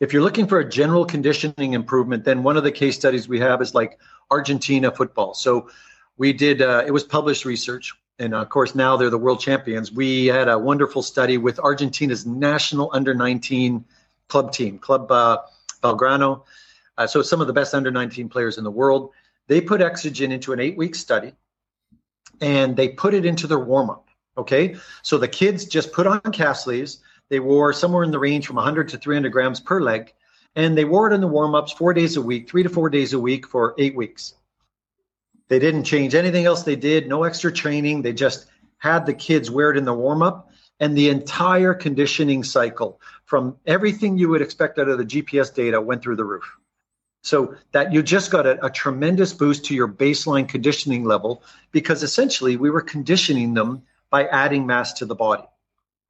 If 0.00 0.12
you're 0.12 0.22
looking 0.22 0.46
for 0.46 0.58
a 0.58 0.68
general 0.68 1.04
conditioning 1.04 1.72
improvement, 1.72 2.24
then 2.24 2.42
one 2.42 2.56
of 2.56 2.64
the 2.64 2.72
case 2.72 2.96
studies 2.96 3.28
we 3.28 3.40
have 3.40 3.60
is 3.62 3.74
like 3.74 3.98
Argentina 4.30 4.90
football. 4.90 5.34
So 5.34 5.70
we 6.16 6.32
did, 6.32 6.62
uh, 6.62 6.84
it 6.86 6.90
was 6.90 7.04
published 7.04 7.44
research. 7.44 7.92
And 8.18 8.34
of 8.34 8.48
course, 8.48 8.74
now 8.74 8.96
they're 8.96 9.10
the 9.10 9.18
world 9.18 9.40
champions. 9.40 9.90
We 9.90 10.26
had 10.26 10.48
a 10.48 10.58
wonderful 10.58 11.02
study 11.02 11.38
with 11.38 11.58
Argentina's 11.58 12.24
national 12.24 12.90
under 12.92 13.14
19 13.14 13.84
club 14.28 14.52
team, 14.52 14.78
Club 14.78 15.10
uh, 15.10 15.38
Belgrano. 15.82 16.42
Uh, 16.96 17.06
so 17.06 17.22
some 17.22 17.40
of 17.40 17.48
the 17.48 17.52
best 17.52 17.74
under 17.74 17.90
19 17.90 18.28
players 18.28 18.58
in 18.58 18.64
the 18.64 18.70
world. 18.70 19.10
They 19.48 19.60
put 19.60 19.80
Exogen 19.80 20.30
into 20.30 20.52
an 20.52 20.60
eight 20.60 20.76
week 20.76 20.94
study 20.94 21.32
and 22.40 22.76
they 22.76 22.88
put 22.88 23.14
it 23.14 23.26
into 23.26 23.46
their 23.46 23.58
warm 23.58 23.90
up. 23.90 24.03
Okay. 24.36 24.76
So 25.02 25.18
the 25.18 25.28
kids 25.28 25.64
just 25.64 25.92
put 25.92 26.06
on 26.06 26.20
calf 26.32 26.58
sleeves. 26.58 27.00
They 27.28 27.40
wore 27.40 27.72
somewhere 27.72 28.04
in 28.04 28.10
the 28.10 28.18
range 28.18 28.46
from 28.46 28.56
100 28.56 28.88
to 28.90 28.98
300 28.98 29.30
grams 29.30 29.60
per 29.60 29.80
leg. 29.80 30.12
And 30.56 30.76
they 30.76 30.84
wore 30.84 31.10
it 31.10 31.14
in 31.14 31.20
the 31.20 31.26
warm 31.26 31.54
ups 31.54 31.72
four 31.72 31.94
days 31.94 32.16
a 32.16 32.22
week, 32.22 32.48
three 32.48 32.62
to 32.62 32.68
four 32.68 32.88
days 32.88 33.12
a 33.12 33.18
week 33.18 33.46
for 33.46 33.74
eight 33.78 33.96
weeks. 33.96 34.34
They 35.48 35.58
didn't 35.58 35.84
change 35.84 36.14
anything 36.14 36.46
else 36.46 36.62
they 36.62 36.76
did, 36.76 37.08
no 37.08 37.24
extra 37.24 37.52
training. 37.52 38.02
They 38.02 38.12
just 38.12 38.46
had 38.78 39.04
the 39.04 39.14
kids 39.14 39.50
wear 39.50 39.70
it 39.70 39.76
in 39.76 39.84
the 39.84 39.94
warm 39.94 40.22
up. 40.22 40.50
And 40.80 40.96
the 40.96 41.08
entire 41.08 41.72
conditioning 41.72 42.42
cycle 42.42 43.00
from 43.24 43.56
everything 43.66 44.18
you 44.18 44.28
would 44.28 44.42
expect 44.42 44.78
out 44.78 44.88
of 44.88 44.98
the 44.98 45.04
GPS 45.04 45.54
data 45.54 45.80
went 45.80 46.02
through 46.02 46.16
the 46.16 46.24
roof. 46.24 46.44
So 47.22 47.56
that 47.72 47.92
you 47.92 48.02
just 48.02 48.30
got 48.30 48.46
a, 48.46 48.62
a, 48.64 48.68
tremendous 48.68 49.32
boost 49.32 49.64
to 49.66 49.74
your 49.74 49.88
baseline 49.88 50.46
conditioning 50.46 51.04
level 51.04 51.42
because 51.72 52.02
essentially 52.02 52.56
we 52.56 52.68
were 52.68 52.82
conditioning 52.82 53.54
them 53.54 53.82
by 54.14 54.28
adding 54.28 54.64
mass 54.64 54.92
to 54.92 55.04
the 55.04 55.14
body. 55.16 55.42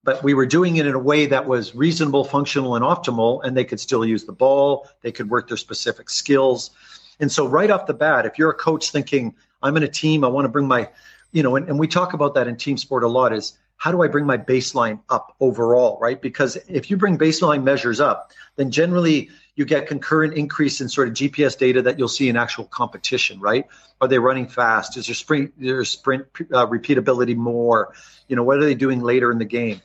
But 0.03 0.23
we 0.23 0.35
were 0.35 0.45
doing 0.45 0.77
it 0.77 0.87
in 0.87 0.95
a 0.95 0.99
way 0.99 1.25
that 1.25 1.47
was 1.47 1.75
reasonable, 1.75 2.23
functional, 2.23 2.77
and 2.77 2.85
optimal, 2.85 3.43
and 3.43 3.57
they 3.57 3.65
could 3.65 3.81
still 3.81 4.05
use 4.05 4.25
the 4.27 4.33
ball, 4.45 4.87
they 5.01 5.11
could 5.11 5.31
work 5.31 5.49
their 5.49 5.57
specific 5.57 6.11
skills. 6.11 6.73
And 7.19 7.33
so, 7.33 7.47
right 7.47 7.71
off 7.71 7.87
the 7.87 7.95
bat, 7.95 8.27
if 8.27 8.39
you're 8.39 8.51
a 8.51 8.61
coach 8.69 8.91
thinking, 8.91 9.35
I'm 9.63 9.75
in 9.79 9.85
a 9.85 9.89
team, 9.89 10.23
I 10.23 10.29
want 10.29 10.45
to 10.45 10.51
bring 10.51 10.69
my, 10.69 10.91
you 11.33 11.43
know, 11.43 11.57
and, 11.57 11.67
and 11.67 11.79
we 11.79 11.89
talk 11.89 12.13
about 12.13 12.35
that 12.35 12.47
in 12.47 12.57
team 12.59 12.77
sport 12.77 13.05
a 13.05 13.09
lot 13.09 13.33
is 13.33 13.57
how 13.79 13.91
do 13.91 14.03
I 14.03 14.09
bring 14.09 14.27
my 14.27 14.37
baseline 14.37 15.01
up 15.09 15.35
overall, 15.41 15.99
right? 15.99 16.21
Because 16.21 16.59
if 16.69 16.91
you 16.91 16.99
bring 16.99 17.17
baseline 17.17 17.63
measures 17.63 18.01
up, 18.01 18.33
then 18.57 18.71
generally 18.71 19.31
you 19.57 19.65
get 19.65 19.87
concurrent 19.87 20.35
increase 20.35 20.81
in 20.81 20.89
sort 20.89 21.09
of 21.09 21.15
GPS 21.15 21.57
data 21.57 21.83
that 21.83 21.99
you'll 21.99 22.09
see 22.09 22.29
in 22.29 22.37
actual 22.37 22.65
competition, 22.65 23.41
right? 23.41 23.67
Are 24.01 24.09
they 24.09 24.19
running 24.19 24.49
fast? 24.49 24.97
Is 24.97 25.07
their 25.07 25.15
sprint 25.15 25.53
their 25.59 25.85
sprint 25.85 26.27
uh, 26.53 26.67
repeatability 26.67 27.37
more? 27.37 27.95
You 28.29 28.37
know, 28.37 28.43
what 28.43 28.59
are 28.59 28.65
they 28.65 28.75
doing 28.75 29.01
later 29.01 29.31
in 29.31 29.39
the 29.39 29.45
game? 29.45 29.81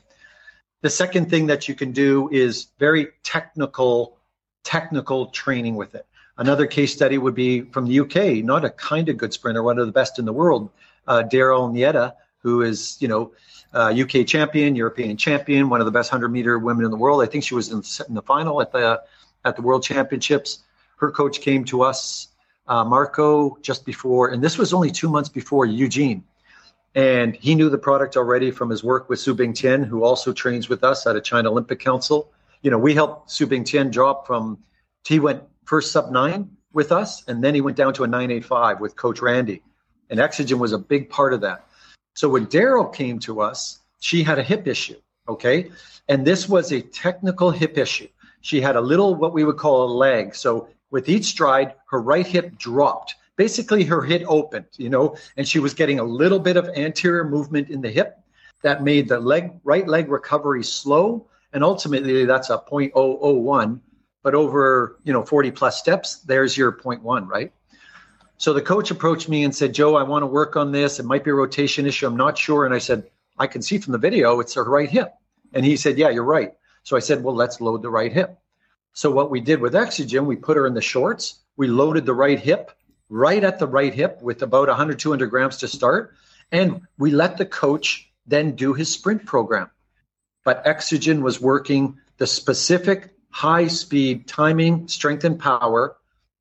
The 0.82 0.90
second 0.90 1.30
thing 1.30 1.46
that 1.46 1.68
you 1.68 1.74
can 1.74 1.92
do 1.92 2.28
is 2.32 2.68
very 2.78 3.08
technical 3.22 4.16
technical 4.64 5.26
training 5.26 5.76
with 5.76 5.94
it. 5.94 6.06
Another 6.36 6.66
case 6.66 6.92
study 6.92 7.18
would 7.18 7.34
be 7.34 7.62
from 7.62 7.86
the 7.86 8.00
UK, 8.00 8.44
not 8.44 8.64
a 8.64 8.70
kind 8.70 9.08
of 9.08 9.16
good 9.16 9.32
sprinter, 9.32 9.62
one 9.62 9.78
of 9.78 9.86
the 9.86 9.92
best 9.92 10.18
in 10.18 10.24
the 10.24 10.32
world, 10.32 10.70
uh, 11.06 11.22
Daryll 11.30 11.72
Neita, 11.72 12.14
who 12.38 12.62
is, 12.62 12.96
you 13.00 13.08
know, 13.08 13.32
uh, 13.74 13.94
UK 13.94 14.26
champion, 14.26 14.74
European 14.74 15.16
champion, 15.16 15.68
one 15.68 15.80
of 15.80 15.86
the 15.86 15.92
best 15.92 16.10
100 16.10 16.28
meter 16.28 16.58
women 16.58 16.84
in 16.84 16.90
the 16.90 16.96
world. 16.96 17.22
I 17.22 17.26
think 17.26 17.44
she 17.44 17.54
was 17.54 17.70
in, 17.70 17.82
in 18.08 18.14
the 18.14 18.22
final 18.22 18.60
at 18.60 18.72
the 18.72 19.02
at 19.44 19.56
the 19.56 19.62
World 19.62 19.82
Championships. 19.82 20.60
Her 20.96 21.10
coach 21.10 21.40
came 21.40 21.64
to 21.66 21.82
us, 21.82 22.28
uh, 22.66 22.84
Marco, 22.84 23.56
just 23.62 23.84
before, 23.84 24.28
and 24.28 24.42
this 24.42 24.58
was 24.58 24.72
only 24.72 24.90
two 24.90 25.08
months 25.08 25.28
before 25.28 25.66
Eugene. 25.66 26.24
And 26.94 27.36
he 27.36 27.54
knew 27.54 27.70
the 27.70 27.78
product 27.78 28.16
already 28.16 28.50
from 28.50 28.68
his 28.68 28.82
work 28.82 29.08
with 29.08 29.20
Su 29.20 29.34
Bingtian, 29.34 29.84
who 29.84 30.02
also 30.02 30.32
trains 30.32 30.68
with 30.68 30.82
us 30.82 31.06
at 31.06 31.16
a 31.16 31.20
China 31.20 31.50
Olympic 31.50 31.78
Council. 31.78 32.32
You 32.62 32.70
know, 32.70 32.78
we 32.78 32.94
helped 32.94 33.30
Su 33.30 33.46
Bingtian 33.46 33.90
drop 33.92 34.26
from, 34.26 34.58
he 35.06 35.20
went 35.20 35.42
first 35.64 35.92
sub 35.92 36.10
nine 36.10 36.50
with 36.72 36.90
us, 36.90 37.22
and 37.28 37.42
then 37.42 37.54
he 37.54 37.60
went 37.60 37.76
down 37.76 37.94
to 37.94 38.04
a 38.04 38.06
985 38.06 38.80
with 38.80 38.96
Coach 38.96 39.22
Randy. 39.22 39.62
And 40.10 40.18
Exogen 40.18 40.58
was 40.58 40.72
a 40.72 40.78
big 40.78 41.08
part 41.08 41.32
of 41.32 41.40
that. 41.42 41.64
So 42.14 42.28
when 42.28 42.46
Daryll 42.46 42.92
came 42.92 43.20
to 43.20 43.40
us, 43.40 43.78
she 44.00 44.22
had 44.24 44.38
a 44.38 44.42
hip 44.42 44.66
issue. 44.66 45.00
Okay. 45.28 45.70
And 46.08 46.26
this 46.26 46.48
was 46.48 46.72
a 46.72 46.80
technical 46.80 47.50
hip 47.50 47.78
issue 47.78 48.08
she 48.40 48.60
had 48.60 48.76
a 48.76 48.80
little 48.80 49.14
what 49.14 49.32
we 49.32 49.44
would 49.44 49.56
call 49.56 49.84
a 49.84 49.92
leg. 49.92 50.34
So 50.34 50.68
with 50.90 51.08
each 51.08 51.26
stride, 51.26 51.74
her 51.90 52.00
right 52.00 52.26
hip 52.26 52.56
dropped. 52.58 53.16
Basically, 53.36 53.84
her 53.84 54.02
hip 54.02 54.22
opened, 54.26 54.66
you 54.76 54.90
know, 54.90 55.16
and 55.36 55.48
she 55.48 55.58
was 55.58 55.72
getting 55.72 55.98
a 55.98 56.04
little 56.04 56.38
bit 56.38 56.56
of 56.56 56.68
anterior 56.70 57.24
movement 57.24 57.70
in 57.70 57.80
the 57.80 57.90
hip 57.90 58.18
that 58.62 58.82
made 58.82 59.08
the 59.08 59.18
leg 59.18 59.52
right 59.64 59.88
leg 59.88 60.10
recovery 60.10 60.62
slow. 60.62 61.26
And 61.52 61.64
ultimately, 61.64 62.26
that's 62.26 62.50
a 62.50 62.58
0.001. 62.58 63.80
But 64.22 64.34
over, 64.34 64.98
you 65.04 65.12
know, 65.12 65.24
40 65.24 65.50
plus 65.52 65.78
steps, 65.78 66.16
there's 66.18 66.56
your 66.56 66.72
0.1, 66.72 67.26
right? 67.26 67.52
So 68.36 68.52
the 68.52 68.62
coach 68.62 68.90
approached 68.90 69.28
me 69.28 69.44
and 69.44 69.54
said, 69.54 69.74
Joe, 69.74 69.96
I 69.96 70.02
want 70.02 70.22
to 70.22 70.26
work 70.26 70.56
on 70.56 70.72
this. 70.72 70.98
It 70.98 71.04
might 71.04 71.24
be 71.24 71.30
a 71.30 71.34
rotation 71.34 71.86
issue. 71.86 72.06
I'm 72.06 72.16
not 72.16 72.36
sure. 72.36 72.66
And 72.66 72.74
I 72.74 72.78
said, 72.78 73.04
I 73.38 73.46
can 73.46 73.62
see 73.62 73.78
from 73.78 73.92
the 73.92 73.98
video, 73.98 74.40
it's 74.40 74.54
her 74.54 74.64
right 74.64 74.88
hip. 74.88 75.14
And 75.52 75.64
he 75.64 75.76
said, 75.76 75.98
Yeah, 75.98 76.10
you're 76.10 76.24
right. 76.24 76.52
So 76.82 76.96
I 76.96 77.00
said, 77.00 77.22
well, 77.22 77.34
let's 77.34 77.60
load 77.60 77.82
the 77.82 77.90
right 77.90 78.12
hip. 78.12 78.38
So 78.92 79.10
what 79.10 79.30
we 79.30 79.40
did 79.40 79.60
with 79.60 79.74
Exogen, 79.74 80.26
we 80.26 80.36
put 80.36 80.56
her 80.56 80.66
in 80.66 80.74
the 80.74 80.80
shorts. 80.80 81.38
We 81.56 81.68
loaded 81.68 82.06
the 82.06 82.14
right 82.14 82.38
hip 82.38 82.72
right 83.10 83.42
at 83.42 83.58
the 83.58 83.66
right 83.66 83.92
hip 83.92 84.22
with 84.22 84.42
about 84.42 84.68
100, 84.68 84.98
200 84.98 85.26
grams 85.26 85.58
to 85.58 85.68
start. 85.68 86.14
And 86.52 86.82
we 86.96 87.10
let 87.10 87.36
the 87.36 87.44
coach 87.44 88.10
then 88.26 88.52
do 88.52 88.72
his 88.72 88.92
sprint 88.92 89.26
program. 89.26 89.70
But 90.44 90.64
Exogen 90.64 91.20
was 91.20 91.40
working 91.40 91.98
the 92.16 92.26
specific 92.26 93.10
high 93.30 93.66
speed 93.66 94.26
timing, 94.26 94.88
strength, 94.88 95.24
and 95.24 95.38
power 95.38 95.96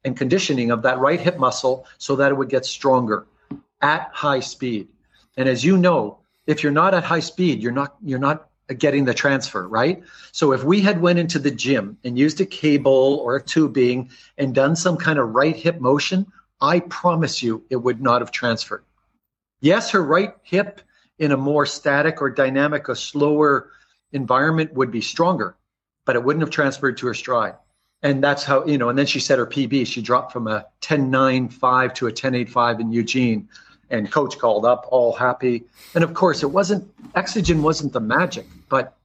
and 0.06 0.16
conditioning 0.16 0.72
of 0.72 0.84
that 0.84 1.00
right 1.00 1.20
hip 1.20 1.38
muscle 1.38 1.86
so 1.98 2.16
that 2.18 2.32
it 2.32 2.36
would 2.36 2.50
get 2.50 2.66
stronger 2.66 3.28
at 3.82 4.10
high 4.14 4.40
speed. 4.40 4.88
And 5.36 5.50
as 5.50 5.64
you 5.64 5.78
know, 5.78 6.20
if 6.48 6.64
you're 6.64 6.72
not 6.72 6.94
at 6.94 7.04
high 7.04 7.20
speed, 7.20 7.62
you're 7.62 7.72
not 7.72 7.96
you're 8.04 8.20
not 8.20 8.49
getting 8.78 9.06
the 9.06 9.14
transfer, 9.14 9.68
right? 9.68 10.04
So 10.32 10.52
if 10.52 10.64
we 10.64 10.82
had 10.82 11.02
went 11.02 11.20
into 11.20 11.40
the 11.40 11.52
gym 11.52 11.98
and 12.04 12.18
used 12.18 12.40
a 12.40 12.46
cable 12.46 13.20
or 13.24 13.36
a 13.36 13.42
tubing 13.42 14.12
and 14.38 14.54
done 14.54 14.76
some 14.76 14.98
kind 14.98 15.18
of 15.18 15.30
right 15.30 15.56
hip 15.56 15.80
motion, 15.80 16.32
I 16.62 16.82
promise 16.82 17.42
you 17.42 17.64
it 17.70 17.78
would 17.78 18.02
not 18.02 18.22
have 18.22 18.32
transferred. 18.32 18.84
Yes, 19.62 19.92
her 19.92 20.04
right 20.04 20.36
hip 20.44 20.82
in 21.18 21.32
a 21.32 21.38
more 21.38 21.66
static 21.66 22.22
or 22.22 22.30
dynamic, 22.30 22.88
a 22.90 22.96
slower 22.96 23.72
environment 24.12 24.74
would 24.74 24.92
be 24.92 25.02
stronger, 25.02 25.56
but 26.06 26.16
it 26.16 26.24
wouldn't 26.24 26.42
have 26.42 26.50
transferred 26.50 26.98
to 26.98 27.08
her 27.08 27.14
stride. 27.14 27.56
And 28.02 28.24
that's 28.24 28.44
how, 28.44 28.66
you 28.66 28.78
know, 28.78 28.90
and 28.90 28.98
then 28.98 29.06
she 29.06 29.20
set 29.20 29.40
her 29.40 29.46
PB. 29.46 29.86
She 29.86 30.02
dropped 30.02 30.32
from 30.32 30.48
a 30.48 30.66
10.95 30.82 31.96
to 31.96 32.08
a 32.08 32.12
10.85 32.12 32.80
in 32.80 32.92
Eugene 32.94 33.50
and 33.90 34.12
coach 34.12 34.38
called 34.38 34.66
up 34.66 34.88
all 34.90 35.14
happy. 35.14 35.64
And 35.96 36.04
of 36.04 36.14
course 36.14 36.44
it 36.44 36.48
wasn't 36.52 36.88
exogen 37.14 37.62
wasn't 37.62 37.94
the 37.94 38.00
magic 38.00 38.46
but 38.70 38.96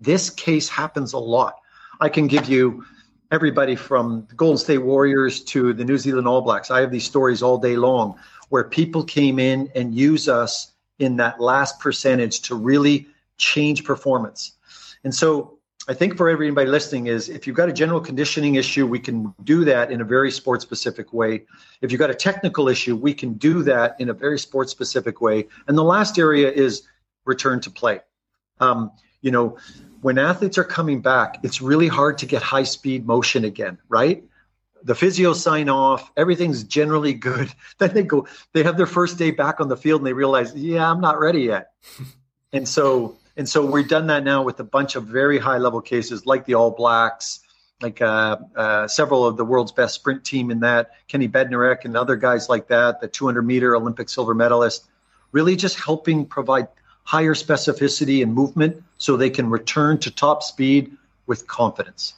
this 0.00 0.30
case 0.30 0.68
happens 0.68 1.12
a 1.12 1.18
lot. 1.18 1.60
I 2.00 2.08
can 2.08 2.26
give 2.26 2.48
you 2.48 2.84
everybody 3.30 3.76
from 3.76 4.26
the 4.28 4.34
golden 4.34 4.58
state 4.58 4.78
warriors 4.78 5.40
to 5.44 5.72
the 5.72 5.84
new 5.84 5.96
zealand 5.96 6.26
all 6.26 6.42
blacks. 6.42 6.70
I 6.70 6.80
have 6.80 6.90
these 6.90 7.04
stories 7.04 7.42
all 7.42 7.58
day 7.58 7.76
long 7.76 8.18
where 8.48 8.64
people 8.64 9.04
came 9.04 9.38
in 9.38 9.70
and 9.74 9.94
use 9.94 10.28
us 10.28 10.72
in 10.98 11.16
that 11.16 11.40
last 11.40 11.80
percentage 11.80 12.42
to 12.42 12.54
really 12.54 13.06
change 13.38 13.84
performance. 13.84 14.52
And 15.04 15.14
so 15.14 15.58
I 15.88 15.94
think 15.94 16.16
for 16.16 16.28
everybody 16.28 16.70
listening 16.70 17.08
is 17.08 17.28
if 17.28 17.46
you've 17.46 17.56
got 17.56 17.68
a 17.68 17.72
general 17.72 18.00
conditioning 18.00 18.54
issue, 18.54 18.86
we 18.86 19.00
can 19.00 19.34
do 19.42 19.64
that 19.64 19.90
in 19.90 20.00
a 20.00 20.04
very 20.04 20.30
sport 20.30 20.62
specific 20.62 21.12
way. 21.12 21.44
If 21.80 21.90
you've 21.90 21.98
got 21.98 22.10
a 22.10 22.14
technical 22.14 22.68
issue, 22.68 22.94
we 22.94 23.12
can 23.12 23.34
do 23.34 23.64
that 23.64 23.96
in 23.98 24.08
a 24.08 24.12
very 24.12 24.38
sport 24.38 24.70
specific 24.70 25.20
way. 25.20 25.48
And 25.66 25.76
the 25.76 25.82
last 25.82 26.20
area 26.20 26.50
is 26.52 26.82
return 27.24 27.60
to 27.62 27.70
play. 27.70 28.00
Um, 28.60 28.92
you 29.22 29.32
know, 29.32 29.58
when 30.02 30.18
athletes 30.18 30.56
are 30.56 30.64
coming 30.64 31.00
back, 31.00 31.38
it's 31.42 31.60
really 31.60 31.88
hard 31.88 32.16
to 32.18 32.26
get 32.26 32.42
high 32.42 32.62
speed 32.62 33.04
motion 33.04 33.44
again, 33.44 33.78
right? 33.88 34.22
The 34.84 34.94
physio 34.94 35.32
sign 35.32 35.68
off, 35.68 36.12
everything's 36.16 36.62
generally 36.62 37.14
good. 37.14 37.52
Then 37.78 37.92
they 37.94 38.04
go, 38.04 38.28
they 38.52 38.62
have 38.62 38.76
their 38.76 38.86
first 38.86 39.18
day 39.18 39.32
back 39.32 39.60
on 39.60 39.68
the 39.68 39.76
field 39.76 40.00
and 40.00 40.06
they 40.06 40.12
realize, 40.12 40.54
yeah, 40.54 40.88
I'm 40.88 41.00
not 41.00 41.18
ready 41.18 41.42
yet. 41.42 41.72
and 42.52 42.68
so 42.68 43.16
and 43.36 43.48
so 43.48 43.64
we've 43.64 43.88
done 43.88 44.08
that 44.08 44.24
now 44.24 44.42
with 44.42 44.60
a 44.60 44.64
bunch 44.64 44.96
of 44.96 45.04
very 45.04 45.38
high 45.38 45.58
level 45.58 45.80
cases 45.80 46.26
like 46.26 46.44
the 46.44 46.54
All 46.54 46.70
Blacks, 46.70 47.40
like 47.80 48.00
uh, 48.00 48.36
uh, 48.54 48.88
several 48.88 49.26
of 49.26 49.36
the 49.36 49.44
world's 49.44 49.72
best 49.72 49.94
sprint 49.94 50.24
team 50.24 50.50
in 50.50 50.60
that, 50.60 50.92
Kenny 51.08 51.28
Bednarek 51.28 51.84
and 51.84 51.96
other 51.96 52.16
guys 52.16 52.48
like 52.48 52.68
that, 52.68 53.00
the 53.00 53.08
200 53.08 53.42
meter 53.42 53.74
Olympic 53.74 54.08
silver 54.08 54.34
medalist, 54.34 54.86
really 55.32 55.56
just 55.56 55.78
helping 55.78 56.26
provide 56.26 56.68
higher 57.04 57.34
specificity 57.34 58.22
and 58.22 58.32
movement 58.32 58.82
so 58.98 59.16
they 59.16 59.30
can 59.30 59.50
return 59.50 59.98
to 59.98 60.10
top 60.10 60.42
speed 60.42 60.92
with 61.26 61.46
confidence. 61.46 62.14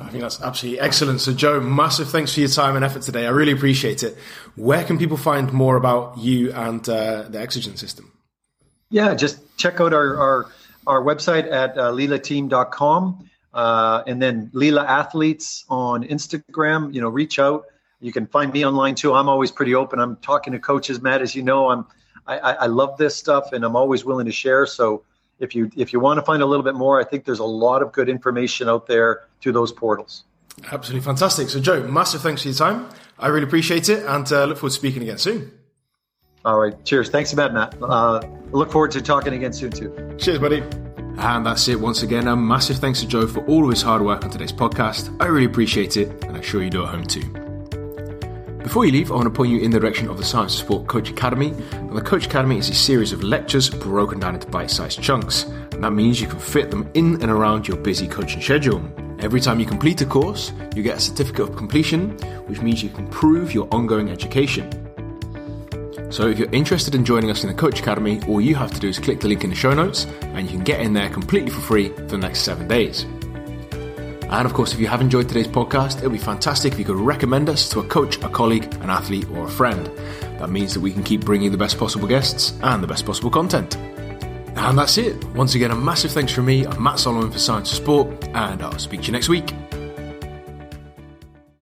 I 0.00 0.08
think 0.08 0.22
that's 0.22 0.40
absolutely 0.40 0.80
excellent. 0.80 1.20
So, 1.20 1.32
Joe, 1.32 1.60
massive 1.60 2.10
thanks 2.10 2.34
for 2.34 2.40
your 2.40 2.48
time 2.48 2.74
and 2.74 2.84
effort 2.84 3.02
today. 3.02 3.26
I 3.26 3.30
really 3.30 3.52
appreciate 3.52 4.02
it. 4.02 4.16
Where 4.56 4.82
can 4.84 4.98
people 4.98 5.16
find 5.16 5.52
more 5.52 5.76
about 5.76 6.18
you 6.18 6.52
and 6.52 6.86
uh, 6.88 7.22
the 7.28 7.38
Exogen 7.38 7.78
system? 7.78 8.13
Yeah, 8.94 9.12
just 9.14 9.40
check 9.56 9.80
out 9.80 9.92
our 9.92 10.16
our, 10.16 10.46
our 10.86 11.02
website 11.02 11.50
at 11.50 11.76
uh, 11.76 11.90
lilateam.com 11.90 13.28
uh, 13.52 14.04
and 14.06 14.22
then 14.22 14.50
Lila 14.52 14.84
Athletes 14.84 15.64
on 15.68 16.04
Instagram. 16.04 16.94
You 16.94 17.00
know, 17.00 17.08
reach 17.08 17.40
out. 17.40 17.64
You 18.00 18.12
can 18.12 18.28
find 18.28 18.52
me 18.52 18.64
online 18.64 18.94
too. 18.94 19.12
I'm 19.12 19.28
always 19.28 19.50
pretty 19.50 19.74
open. 19.74 19.98
I'm 19.98 20.14
talking 20.18 20.52
to 20.52 20.60
coaches, 20.60 21.02
Matt, 21.02 21.22
as 21.22 21.34
you 21.34 21.42
know. 21.42 21.70
I'm 21.70 21.86
I, 22.28 22.38
I 22.38 22.66
love 22.66 22.96
this 22.96 23.16
stuff, 23.16 23.52
and 23.52 23.64
I'm 23.64 23.74
always 23.74 24.04
willing 24.04 24.26
to 24.26 24.32
share. 24.32 24.64
So 24.64 25.02
if 25.40 25.56
you 25.56 25.72
if 25.76 25.92
you 25.92 25.98
want 25.98 26.18
to 26.18 26.22
find 26.22 26.40
a 26.40 26.46
little 26.46 26.62
bit 26.62 26.76
more, 26.76 27.00
I 27.00 27.04
think 27.04 27.24
there's 27.24 27.40
a 27.40 27.44
lot 27.44 27.82
of 27.82 27.90
good 27.90 28.08
information 28.08 28.68
out 28.68 28.86
there 28.86 29.24
through 29.40 29.54
those 29.54 29.72
portals. 29.72 30.22
Absolutely 30.70 31.04
fantastic. 31.04 31.48
So, 31.48 31.58
Joe, 31.58 31.82
massive 31.82 32.20
thanks 32.20 32.42
for 32.42 32.48
your 32.48 32.56
time. 32.56 32.88
I 33.18 33.26
really 33.26 33.48
appreciate 33.48 33.88
it, 33.88 34.06
and 34.06 34.32
uh, 34.32 34.44
look 34.44 34.58
forward 34.58 34.70
to 34.70 34.76
speaking 34.76 35.02
again 35.02 35.18
soon. 35.18 35.50
All 36.44 36.58
right. 36.58 36.74
Cheers. 36.84 37.08
Thanks 37.08 37.32
a 37.32 37.36
lot, 37.36 37.54
Matt. 37.54 37.74
Uh, 37.82 38.20
look 38.52 38.70
forward 38.70 38.90
to 38.92 39.00
talking 39.00 39.32
again 39.32 39.52
soon 39.52 39.70
too. 39.70 40.16
Cheers, 40.18 40.38
buddy. 40.38 40.62
And 41.16 41.46
that's 41.46 41.68
it 41.68 41.80
once 41.80 42.02
again. 42.02 42.28
A 42.28 42.36
massive 42.36 42.78
thanks 42.78 43.00
to 43.00 43.06
Joe 43.06 43.26
for 43.26 43.44
all 43.46 43.64
of 43.64 43.70
his 43.70 43.82
hard 43.82 44.02
work 44.02 44.24
on 44.24 44.30
today's 44.30 44.52
podcast. 44.52 45.14
I 45.22 45.26
really 45.26 45.46
appreciate 45.46 45.96
it, 45.96 46.08
and 46.24 46.36
I'm 46.36 46.42
sure 46.42 46.62
you 46.62 46.70
do 46.70 46.82
at 46.84 46.90
home 46.90 47.04
too. 47.04 47.22
Before 48.62 48.84
you 48.84 48.92
leave, 48.92 49.12
I 49.12 49.14
want 49.14 49.26
to 49.26 49.30
point 49.30 49.50
you 49.50 49.60
in 49.60 49.70
the 49.70 49.78
direction 49.78 50.08
of 50.08 50.16
the 50.16 50.24
Science 50.24 50.54
Sport 50.54 50.86
Coach 50.86 51.10
Academy. 51.10 51.50
And 51.72 51.96
the 51.96 52.00
Coach 52.02 52.26
Academy 52.26 52.58
is 52.58 52.68
a 52.68 52.74
series 52.74 53.12
of 53.12 53.22
lectures 53.22 53.70
broken 53.70 54.18
down 54.18 54.34
into 54.34 54.48
bite 54.48 54.70
sized 54.70 55.02
chunks. 55.02 55.44
And 55.72 55.84
that 55.84 55.92
means 55.92 56.20
you 56.20 56.26
can 56.26 56.38
fit 56.40 56.70
them 56.70 56.90
in 56.94 57.20
and 57.22 57.30
around 57.30 57.68
your 57.68 57.76
busy 57.76 58.08
coaching 58.08 58.40
schedule. 58.40 58.82
Every 59.20 59.40
time 59.40 59.60
you 59.60 59.66
complete 59.66 60.00
a 60.00 60.06
course, 60.06 60.52
you 60.74 60.82
get 60.82 60.96
a 60.96 61.00
certificate 61.00 61.48
of 61.48 61.56
completion, 61.56 62.10
which 62.48 62.60
means 62.60 62.82
you 62.82 62.90
can 62.90 63.06
prove 63.08 63.54
your 63.54 63.68
ongoing 63.70 64.10
education. 64.10 64.83
So 66.14 66.28
if 66.28 66.38
you're 66.38 66.52
interested 66.52 66.94
in 66.94 67.04
joining 67.04 67.28
us 67.28 67.42
in 67.42 67.48
the 67.48 67.56
Coach 67.56 67.80
Academy, 67.80 68.22
all 68.28 68.40
you 68.40 68.54
have 68.54 68.72
to 68.72 68.78
do 68.78 68.88
is 68.88 69.00
click 69.00 69.18
the 69.18 69.26
link 69.26 69.42
in 69.42 69.50
the 69.50 69.56
show 69.56 69.74
notes 69.74 70.06
and 70.20 70.48
you 70.48 70.56
can 70.56 70.62
get 70.62 70.78
in 70.78 70.92
there 70.92 71.10
completely 71.10 71.50
for 71.50 71.60
free 71.60 71.88
for 71.88 72.02
the 72.02 72.18
next 72.18 72.42
seven 72.42 72.68
days. 72.68 73.02
And 74.30 74.46
of 74.46 74.54
course, 74.54 74.72
if 74.72 74.78
you 74.78 74.86
have 74.86 75.00
enjoyed 75.00 75.26
today's 75.26 75.48
podcast, 75.48 75.98
it 75.98 76.02
would 76.04 76.12
be 76.12 76.18
fantastic 76.18 76.72
if 76.72 76.78
you 76.78 76.84
could 76.84 76.98
recommend 76.98 77.48
us 77.48 77.68
to 77.70 77.80
a 77.80 77.84
coach, 77.88 78.18
a 78.18 78.28
colleague, 78.28 78.72
an 78.74 78.90
athlete, 78.90 79.28
or 79.30 79.46
a 79.46 79.50
friend. 79.50 79.86
That 80.38 80.50
means 80.50 80.72
that 80.74 80.80
we 80.80 80.92
can 80.92 81.02
keep 81.02 81.24
bringing 81.24 81.50
the 81.50 81.58
best 81.58 81.78
possible 81.78 82.06
guests 82.06 82.56
and 82.62 82.80
the 82.80 82.86
best 82.86 83.04
possible 83.04 83.30
content. 83.30 83.76
And 83.76 84.78
that's 84.78 84.96
it. 84.98 85.24
Once 85.34 85.56
again, 85.56 85.72
a 85.72 85.74
massive 85.74 86.12
thanks 86.12 86.32
from 86.32 86.44
me. 86.44 86.64
I'm 86.64 86.80
Matt 86.80 87.00
Solomon 87.00 87.32
for 87.32 87.40
Science 87.40 87.72
of 87.72 87.78
Sport, 87.78 88.28
and 88.28 88.62
I'll 88.62 88.78
speak 88.78 89.00
to 89.00 89.06
you 89.06 89.12
next 89.12 89.28
week. 89.28 89.52